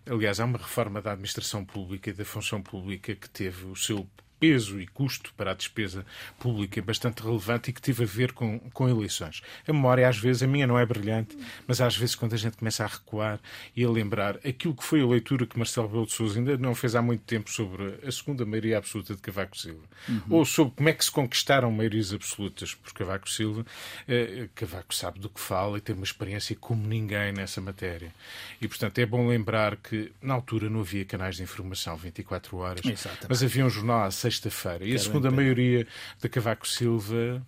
[0.07, 4.05] Aliás, há uma reforma da administração pública e da função pública que teve o seu
[4.41, 6.05] peso e custo para a despesa
[6.39, 9.43] pública bastante relevante e que teve a ver com, com eleições.
[9.69, 12.57] A memória, às vezes, a minha não é brilhante, mas às vezes, quando a gente
[12.57, 13.39] começa a recuar
[13.77, 16.75] e a lembrar aquilo que foi a leitura que Marcelo Rebelo de Sousa ainda não
[16.75, 20.23] fez há muito tempo sobre a segunda maioria absoluta de Cavaco Silva, uhum.
[20.31, 23.67] ou sobre como é que se conquistaram maiorias absolutas por Cavaco Silva,
[24.09, 28.13] eh, Cavaco sabe do que fala e tem uma experiência como ninguém nessa matéria.
[28.61, 32.85] E, portanto, é bom lembrar que, na altura, não havia canais de informação 24 horas,
[32.85, 33.27] Exatamente.
[33.29, 34.85] mas havia um jornal à sexta-feira.
[34.85, 35.87] E a segunda maioria
[36.21, 37.43] de Cavaco Silva.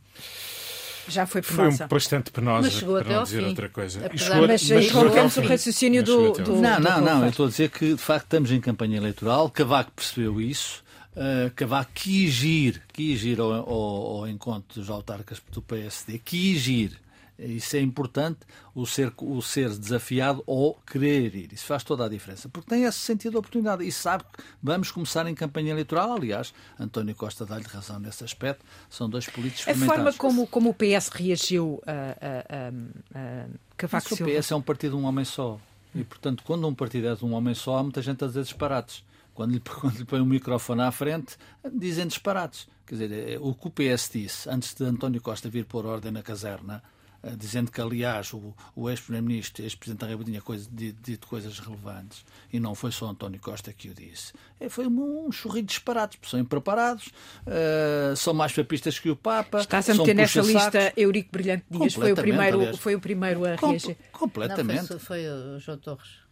[1.09, 1.77] Já foi penosa.
[1.79, 3.49] Foi bastante penosa, mas chegou para até não dizer fim.
[3.49, 4.11] outra coisa.
[4.17, 7.23] chegou, mas, mas colocamos o raciocínio do, do, Não, não, não.
[7.25, 9.51] Eu estou a dizer que, de facto, estamos em campanha eleitoral.
[9.51, 10.83] Cavaco percebeu isso.
[11.15, 16.67] Uh, Cavaco quis ir, quis ir ao, ao, ao encontro dos autarcas do PSD, quis
[16.67, 17.02] ir
[17.45, 18.41] isso é importante,
[18.75, 21.53] o ser, o ser desafiado ou querer ir.
[21.53, 24.91] Isso faz toda a diferença, porque tem esse sentido de oportunidade e sabe que vamos
[24.91, 26.13] começar em campanha eleitoral.
[26.13, 28.65] Aliás, António Costa dá-lhe razão nesse aspecto.
[28.89, 34.15] São dois políticos A forma como, como o PS reagiu a, a, a, a Cavaco
[34.15, 34.31] Silva...
[34.31, 35.59] O PS é um partido de um homem só.
[35.95, 38.43] E, portanto, quando um partido é de um homem só, há muita gente a dizer
[38.43, 39.05] disparates.
[39.35, 41.37] Quando lhe, quando lhe põe um microfone à frente,
[41.75, 42.69] dizem disparates.
[42.87, 46.11] Quer dizer, é, o que o PS disse antes de António Costa vir pôr ordem
[46.11, 46.83] na caserna
[47.37, 52.59] dizendo que, aliás, o, o ex-primeiro-ministro, ex-presidente da República, tinha coisa, dito coisas relevantes, e
[52.59, 54.33] não foi só António Costa que o disse.
[54.59, 57.07] É, foi um, um churrinho disparado, são impreparados,
[57.47, 59.61] uh, são mais papistas que o Papa.
[59.61, 63.45] Está-se a meter nessa lista Eurico Brilhante Dias, foi o primeiro, aliás, foi o primeiro
[63.45, 63.97] a reagir.
[64.11, 64.81] Completamente.
[64.81, 66.23] Não, foi, foi o João Torres.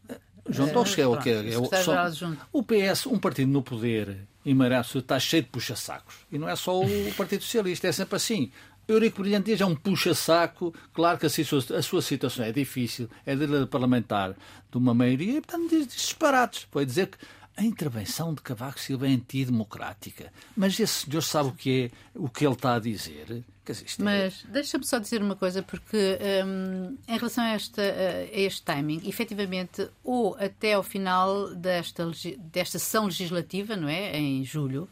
[0.49, 2.13] João é, Torres, que é o que é, o, só,
[2.53, 6.15] o PS, um partido no poder, e merece, está cheio de puxa-sacos.
[6.33, 8.51] E não é só o Partido Socialista, é sempre assim.
[8.93, 10.75] Eurico Brilhantes é um puxa-saco.
[10.93, 14.35] Claro que a sua, a sua situação é difícil, é de parlamentar
[14.71, 16.67] de uma maioria, e, portanto, diz disparates.
[16.71, 17.19] Foi dizer que
[17.57, 20.33] a intervenção de Cavaco Silva é antidemocrática.
[20.57, 23.45] Mas esse senhor sabe o que é o que ele está a dizer?
[23.69, 28.63] É Mas deixa-me só dizer uma coisa, porque um, em relação a, esta, a este
[28.63, 34.17] timing, efetivamente, ou até ao final desta, desta sessão legislativa, não é?
[34.17, 34.89] Em julho,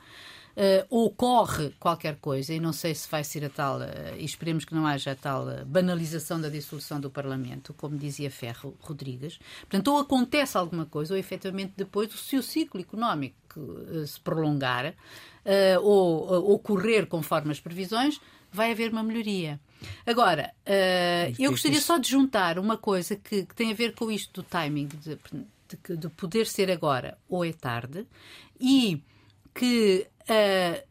[0.91, 4.75] ocorre qualquer coisa, e não sei se vai ser a tal, uh, e esperemos que
[4.75, 9.39] não haja a tal uh, banalização da dissolução do Parlamento, como dizia Ferro Rodrigues.
[9.61, 13.39] Portanto, ou acontece alguma coisa, ou efetivamente depois, se o ciclo económico
[14.07, 14.95] se prolongar
[15.83, 18.21] ou ocorrer conforme as previsões,
[18.53, 19.59] vai haver uma melhoria.
[20.07, 20.53] Agora,
[21.39, 24.47] eu gostaria só de juntar uma coisa que, que, tem a ver com isto do
[24.47, 25.19] timing, de,
[25.69, 28.07] de, de poder ser agora ou é tarde,
[28.61, 29.03] e
[29.55, 30.89] que uh,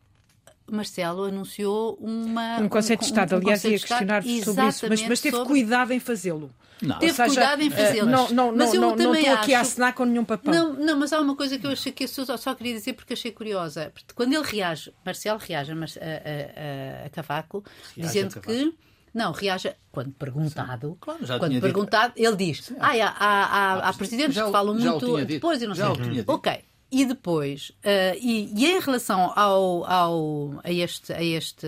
[0.70, 3.36] Marcelo anunciou uma, um conceito um, de Estado.
[3.36, 4.56] Um, Aliás, ia questionar sobre isso,
[4.90, 5.48] mas, mas teve sobre...
[5.48, 6.52] cuidado em fazê-lo.
[6.82, 7.00] Não.
[7.00, 8.10] Teve seja, cuidado em fazê-lo.
[8.10, 10.54] Não, não, mas não, não, não estou aqui a assinar com nenhum papel.
[10.54, 13.14] Não, não, mas há uma coisa que eu achei que eu só, queria dizer porque
[13.14, 13.92] achei curiosa.
[14.14, 17.64] Quando ele reage, Marcelo reage a, a, a, a Cavaco,
[17.96, 18.52] reage dizendo Cavaco.
[18.52, 18.78] que.
[19.14, 20.96] Não, reage quando perguntado.
[21.00, 22.28] Claro, quando perguntado, dito.
[22.28, 22.76] ele diz: Sim.
[22.80, 26.24] Ah, há, há, há, há presidentes já, que falam muito depois e não já sei.
[26.28, 31.68] Ok, e depois, uh, e, e, em relação ao, ao, a, este, a, este,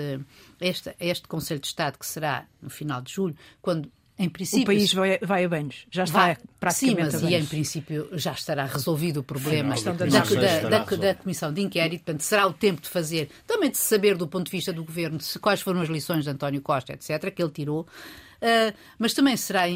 [0.61, 4.29] a, este, a este Conselho de Estado, que será no final de julho, quando em
[4.29, 7.45] princípio, o país vai, vai a banhos, já está vai, praticamente sim, mas e em
[7.45, 12.45] princípio já estará resolvido o problema da, da, da, da, Comissão de Inquérito, portanto será
[12.45, 15.61] o tempo de fazer, também de saber do ponto de vista do Governo se, quais
[15.61, 19.69] foram as lições de António Costa, etc., que ele tirou, uh, mas também será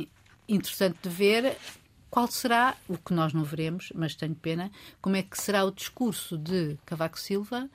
[0.48, 1.56] interessante de ver
[2.14, 4.72] qual será, o que nós não veremos, mas tenho pena,
[5.02, 7.68] como é que será o discurso de Cavaco Silva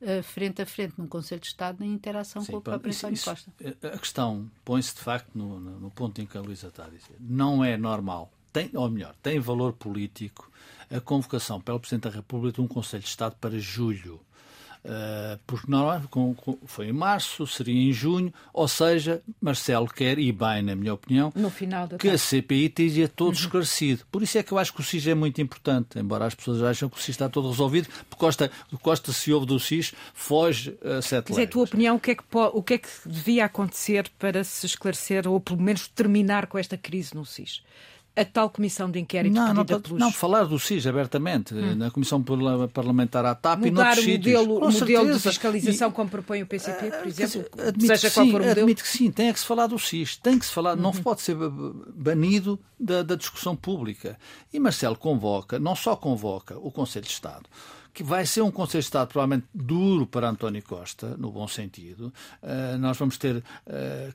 [0.00, 3.04] uh, frente a frente num Conselho de Estado na interação Sim, com o próprio isso,
[3.04, 3.52] António Costa.
[3.60, 6.84] Eh, a questão põe-se de facto no, no, no, ponto em que a Luísa está
[6.84, 7.16] a dizer.
[7.18, 10.48] Não é normal, tem, ou melhor, tem valor político
[10.88, 14.20] a convocação pelo Presidente da República de um Conselho de Estado para julho.
[14.84, 16.08] Uh, porque normalmente
[16.66, 21.32] foi em março, seria em junho, ou seja, Marcelo quer, e bem, na minha opinião,
[21.98, 23.40] que a CPI esteja todo uhum.
[23.40, 24.04] esclarecido.
[24.12, 26.62] Por isso é que eu acho que o SIS é muito importante, embora as pessoas
[26.62, 28.50] achem que o SIS está todo resolvido, porque Costa,
[28.82, 32.10] Costa se ouve do SIS, foge a sete Mas é a tua opinião, o que,
[32.10, 36.46] é que, o que é que devia acontecer para se esclarecer, ou pelo menos terminar
[36.46, 37.62] com esta crise no SIS?
[38.16, 39.90] A tal comissão de inquérito não, não, pelos...
[39.90, 41.74] não, falar do SIS abertamente, hum.
[41.74, 42.22] na Comissão
[42.72, 45.92] Parlamentar à TAP Mudar e noutros o modelo, o modelo de fiscalização e...
[45.92, 48.60] como propõe o PCP, por exemplo, admito seja qual sim, for o modelo.
[48.60, 50.82] Admito que sim, tem que se falar do SIS, tem que se falar, uhum.
[50.82, 51.36] não pode ser
[51.94, 54.16] banido da, da discussão pública.
[54.52, 57.44] E Marcelo convoca, não só convoca o Conselho de Estado,
[57.92, 62.12] que vai ser um Conselho de Estado provavelmente duro para António Costa, no bom sentido.
[62.42, 63.42] Uh, nós vamos ter uh,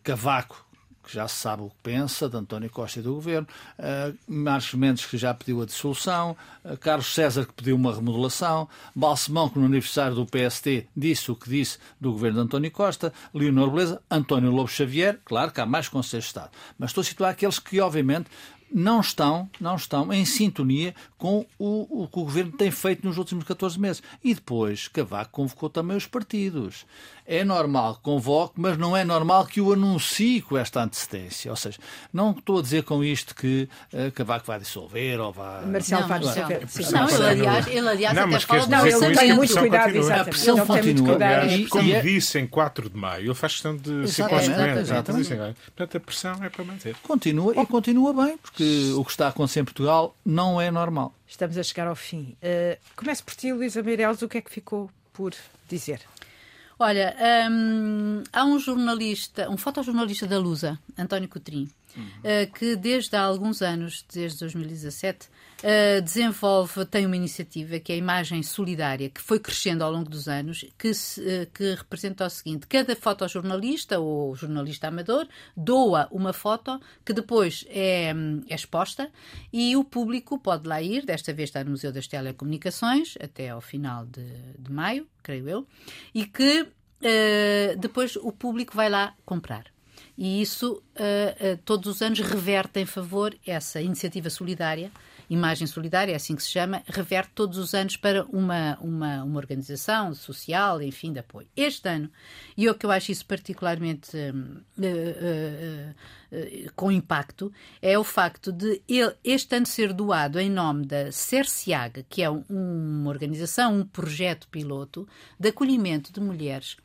[0.03, 0.68] Cavaco
[1.09, 3.47] que já sabe o que pensa, de António Costa e do Governo,
[3.79, 8.69] uh, Marcos Mendes, que já pediu a dissolução, uh, Carlos César, que pediu uma remodelação,
[8.93, 13.11] Balsemão, que no aniversário do PST disse o que disse do Governo de António Costa,
[13.33, 17.05] Leonor Beleza, António Lobo Xavier, claro que há mais Conselhos de Estado, mas estou a
[17.05, 18.29] situar aqueles que, obviamente,
[18.71, 23.17] não estão, não estão em sintonia com o, o, que o governo tem feito nos
[23.17, 24.03] últimos 14 meses.
[24.23, 26.85] E depois, Cavaco convocou também os partidos
[27.29, 31.51] é normal que convoque, mas não é normal que o anuncie com esta antecedência.
[31.51, 31.77] Ou seja,
[32.11, 35.63] não estou a dizer com isto que uh, Cavaco vai dissolver ou vai.
[35.67, 36.67] Marcial vai dissolver.
[36.91, 40.21] Não, ele aliás, ele, aliás não, até fala Não, ele tem muito cuidado, exatamente.
[40.21, 41.45] A pressão continua.
[41.45, 42.01] E, como é...
[42.01, 44.79] disse em 4 de maio, ele faz questão de ser consequente.
[44.79, 45.29] Exatamente.
[45.75, 46.95] Portanto, a pressão é para manter.
[47.03, 51.13] Continua e continua bem, porque o que está a acontecer em Portugal não é normal.
[51.27, 52.35] Estamos a chegar ao fim.
[52.41, 55.35] Uh, comece por ti, Luísa Meireles, o que é que ficou por
[55.67, 56.01] dizer?
[56.81, 57.13] Olha,
[57.51, 62.03] um, há um jornalista, um fotojornalista da Lusa, António Coutrinho, uhum.
[62.03, 67.95] uh, que desde há alguns anos, desde 2017, uh, desenvolve, tem uma iniciativa que é
[67.95, 72.25] a Imagem Solidária, que foi crescendo ao longo dos anos, que, se, uh, que representa
[72.25, 78.13] o seguinte: cada fotojornalista ou jornalista amador doa uma foto que depois é,
[78.49, 79.11] é exposta
[79.51, 81.05] e o público pode lá ir.
[81.05, 84.25] Desta vez está no Museu das Telecomunicações, até ao final de,
[84.57, 85.67] de maio, creio eu,
[86.13, 89.65] e que uh, depois o público vai lá comprar.
[90.21, 94.91] E isso, uh, uh, todos os anos, reverte em favor essa iniciativa solidária
[95.29, 99.37] Imagem Solidária, é assim que se chama, reverte todos os anos para uma, uma, uma
[99.37, 101.47] organização social, enfim, de apoio.
[101.55, 102.09] Este ano,
[102.57, 105.95] e o que eu acho isso particularmente uh,
[106.75, 112.05] com impacto, é o facto de ele, este ano ser doado em nome da CERCIAG,
[112.09, 115.07] que é um, uma organização, um projeto piloto
[115.39, 116.75] de acolhimento de mulheres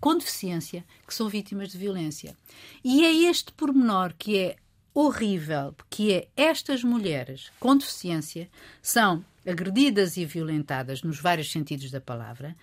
[0.00, 2.36] com deficiência que são vítimas de violência.
[2.82, 4.56] E é este pormenor que é
[4.92, 8.48] horrível, que é estas mulheres com deficiência
[8.82, 12.56] são agredidas e violentadas nos vários sentidos da palavra,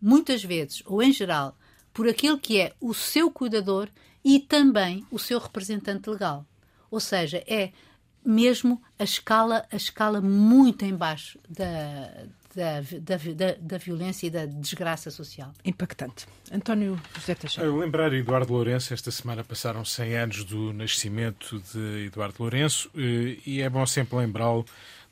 [0.00, 1.56] muitas vezes, ou em geral,
[1.92, 3.88] por aquele que é o seu cuidador
[4.24, 6.46] e também o seu representante legal.
[6.90, 7.72] Ou seja, é
[8.24, 14.30] mesmo a escala, a escala muito em baixo da, da, da, da, da, violência e
[14.30, 15.52] da desgraça social.
[15.64, 16.26] Impactante.
[16.50, 17.74] António José Teixeira.
[17.74, 23.60] lembrar Eduardo Lourenço, esta semana passaram 100 anos do nascimento de Eduardo Lourenço eh, e
[23.62, 24.64] é bom sempre lembrá-lo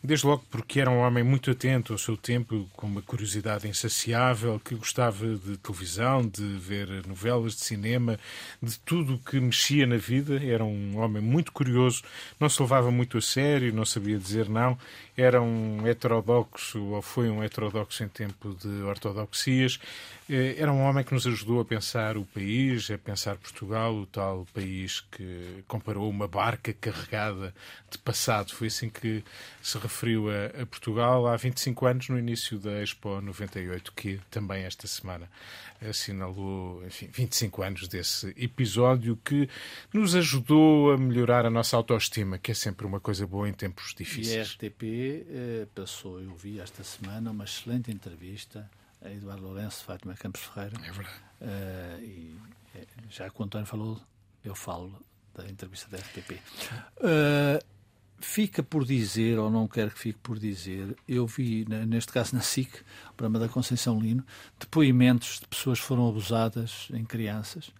[0.02, 4.58] Desde logo porque era um homem muito atento ao seu tempo, com uma curiosidade insaciável,
[4.58, 8.18] que gostava de televisão, de ver novelas, de cinema,
[8.62, 10.42] de tudo o que mexia na vida.
[10.42, 12.02] Era um homem muito curioso,
[12.40, 14.78] não se levava muito a sério, não sabia dizer não.
[15.14, 19.78] Era um heterodoxo, ou foi um heterodoxo em tempo de ortodoxias.
[20.30, 24.06] Eh, era um homem que nos ajudou a pensar o país, a pensar Portugal, o
[24.06, 27.52] tal país que comparou uma barca carregada
[27.90, 28.54] de passado.
[28.54, 29.22] Foi assim que
[29.60, 34.64] se referiu a, a Portugal há 25 anos, no início da Expo 98, que também
[34.64, 35.28] esta semana
[35.82, 39.48] assinalou enfim, 25 anos desse episódio que
[39.92, 43.94] nos ajudou a melhorar a nossa autoestima, que é sempre uma coisa boa em tempos
[43.96, 44.36] difíceis.
[44.36, 48.70] E a RTP eh, passou, eu vi esta semana, uma excelente entrevista
[49.02, 50.76] a Eduardo Lourenço, Fátima Campos Ferreira.
[50.84, 51.20] É verdade.
[51.40, 52.36] Uh, e
[52.74, 54.00] eh, já que o António falou,
[54.44, 54.94] eu falo
[55.34, 56.32] da entrevista da RTP.
[56.32, 57.49] Uh,
[58.30, 62.40] fica por dizer, ou não quero que fique por dizer, eu vi, neste caso na
[62.40, 62.72] SIC,
[63.10, 64.24] o programa da Conceição Lino,
[64.56, 67.72] depoimentos de pessoas que foram abusadas em crianças.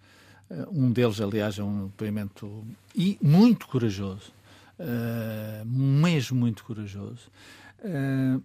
[0.50, 4.32] Uh, um deles, aliás, é um depoimento e muito corajoso,
[4.80, 7.30] uh, mesmo muito corajoso.
[7.78, 8.42] Uh,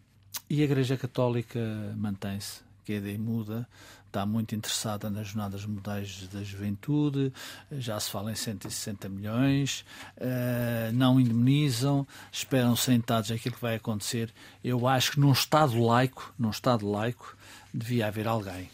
[0.47, 1.60] e a Igreja Católica
[1.97, 3.68] mantém-se, que é de muda,
[4.16, 7.34] está muito interessada nas jornadas modais da juventude,
[7.70, 9.86] já se fala em 160 milhões,
[10.18, 14.34] uh, não indemnizam, esperam sentados aquilo que vai acontecer.
[14.63, 17.36] Eu acho que num Estado laico, num Estado laico,
[17.74, 18.70] devia haver alguém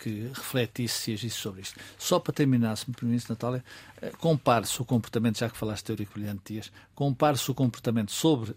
[0.00, 1.78] que refletisse e agisse sobre isto.
[1.96, 3.64] Só para terminar, se me permite, Natália,
[4.02, 8.54] uh, compare-se o comportamento, já que falaste de Eurico Brilhante Dias, compare-se o comportamento sobre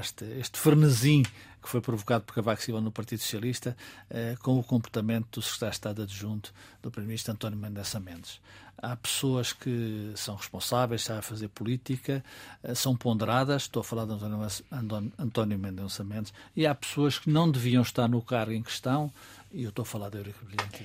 [0.00, 1.22] este, este frenesim
[1.66, 3.76] que foi provocado por Cavaco Silva no Partido Socialista,
[4.08, 8.40] eh, com o comportamento do secretário de Estado adjunto do Primeiro-Ministro António Mendonça Mendes.
[8.78, 12.24] Há pessoas que são responsáveis, sabem fazer política,
[12.62, 17.28] eh, são ponderadas, estou a falar de António, António Mendonça Mendes, e há pessoas que
[17.28, 19.12] não deviam estar no cargo em questão,
[19.52, 20.84] e eu estou a falar de Eurico Brilhante.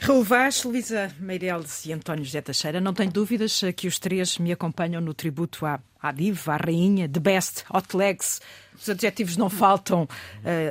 [0.00, 2.80] Raul Vaz, Luísa Meireles e António José Teixeira.
[2.80, 7.08] Não tenho dúvidas que os três me acompanham no tributo à, à diva, à rainha,
[7.08, 8.40] the best, hot legs.
[8.74, 10.08] Os adjetivos não faltam uh,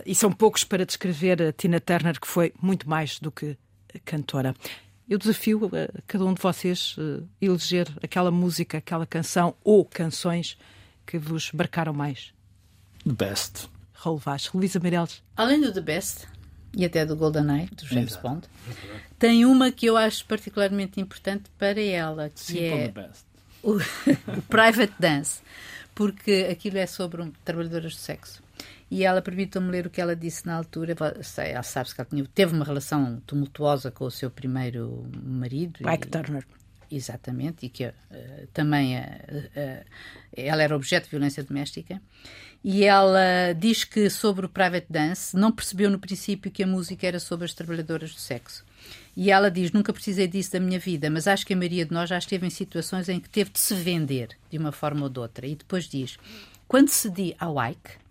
[0.06, 3.58] e são poucos para descrever a Tina Turner, que foi muito mais do que
[4.06, 4.56] cantora.
[5.10, 10.58] Eu desafio a cada um de vocês a eleger aquela música, aquela canção ou canções
[11.06, 12.34] que vos marcaram mais.
[13.04, 13.70] The Best.
[13.94, 14.50] Raul Vaz.
[14.54, 15.22] Luísa Meireles.
[15.36, 16.28] Além do The Best,
[16.76, 18.28] e até do GoldenEye, do James Exato.
[18.28, 18.48] Bond,
[19.18, 23.10] tem uma que eu acho particularmente importante para ela, que Simple é
[23.64, 23.78] o,
[24.38, 25.42] o Private Dance,
[25.94, 28.44] porque aquilo é sobre um, trabalhadoras de sexo.
[28.92, 30.96] E ela permitiu-me ler o que ela disse na altura.
[31.38, 35.80] Ela sabe que ela tinha, teve uma relação tumultuosa com o seu primeiro marido.
[35.82, 36.46] Mike e, Turner.
[36.92, 37.94] Exatamente, e que uh,
[38.54, 39.86] também uh, uh,
[40.36, 42.02] ela era objeto de violência doméstica.
[42.64, 47.06] E ela diz que sobre o private dance não percebeu no princípio que a música
[47.06, 48.66] era sobre as trabalhadoras do sexo.
[49.16, 51.94] E ela diz: Nunca precisei disso da minha vida, mas acho que a maioria de
[51.94, 55.10] nós já esteve em situações em que teve de se vender de uma forma ou
[55.10, 55.46] de outra.
[55.46, 56.18] E depois diz:
[56.68, 58.05] Quando cedi ao Ike,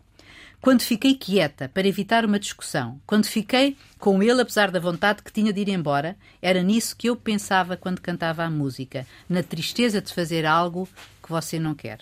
[0.64, 5.30] quando fiquei quieta para evitar uma discussão, quando fiquei com ele apesar da vontade que
[5.30, 10.00] tinha de ir embora, era nisso que eu pensava quando cantava a música, na tristeza
[10.00, 10.88] de fazer algo
[11.22, 11.98] que você não quer.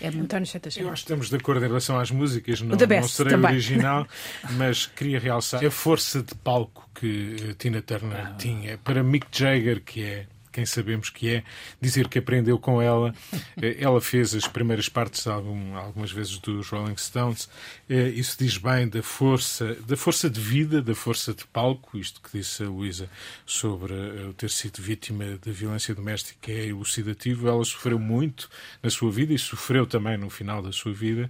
[0.00, 0.32] É muito...
[0.32, 0.46] António
[0.76, 3.50] Eu acho que estamos de acordo em relação às músicas, não, não serei também.
[3.50, 4.06] original,
[4.56, 8.34] mas queria realçar a força de palco que Tina Turner ah.
[8.38, 8.78] tinha.
[8.78, 11.42] Para Mick Jagger, que é quem sabemos que é,
[11.80, 13.12] dizer que aprendeu com ela.
[13.60, 17.48] Eh, ela fez as primeiras partes algum, algumas vezes dos Rolling Stones.
[17.90, 22.20] Eh, isso diz bem da força, da força de vida, da força de palco, isto
[22.22, 23.10] que disse a Luísa
[23.44, 27.48] sobre eh, ter sido vítima da violência doméstica é elucidativo.
[27.48, 28.48] Ela sofreu muito
[28.80, 31.28] na sua vida e sofreu também no final da sua vida.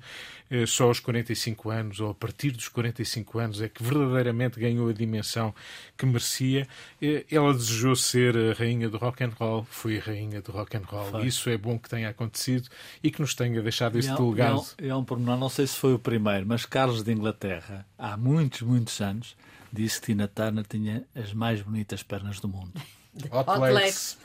[0.51, 4.89] Eh, só aos 45 anos, ou a partir dos 45 anos, é que verdadeiramente ganhou
[4.89, 5.55] a dimensão
[5.97, 6.69] que merecia.
[7.01, 10.77] Eh, ela desejou ser a rainha do rock and roll, foi a rainha do rock
[10.77, 11.11] and roll.
[11.11, 11.27] Foi.
[11.27, 12.69] Isso é bom que tenha acontecido
[13.03, 14.65] e que nos tenha deixado este é, legado.
[14.79, 18.17] É, é um pormenor, não sei se foi o primeiro, mas Carlos de Inglaterra, há
[18.17, 19.37] muitos, muitos anos,
[19.73, 22.73] disse que Tina Turner tinha as mais bonitas pernas do mundo.
[23.31, 24.19] Hot, Hot legs.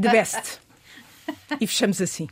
[0.00, 0.60] The best.
[1.60, 2.28] E fechamos assim.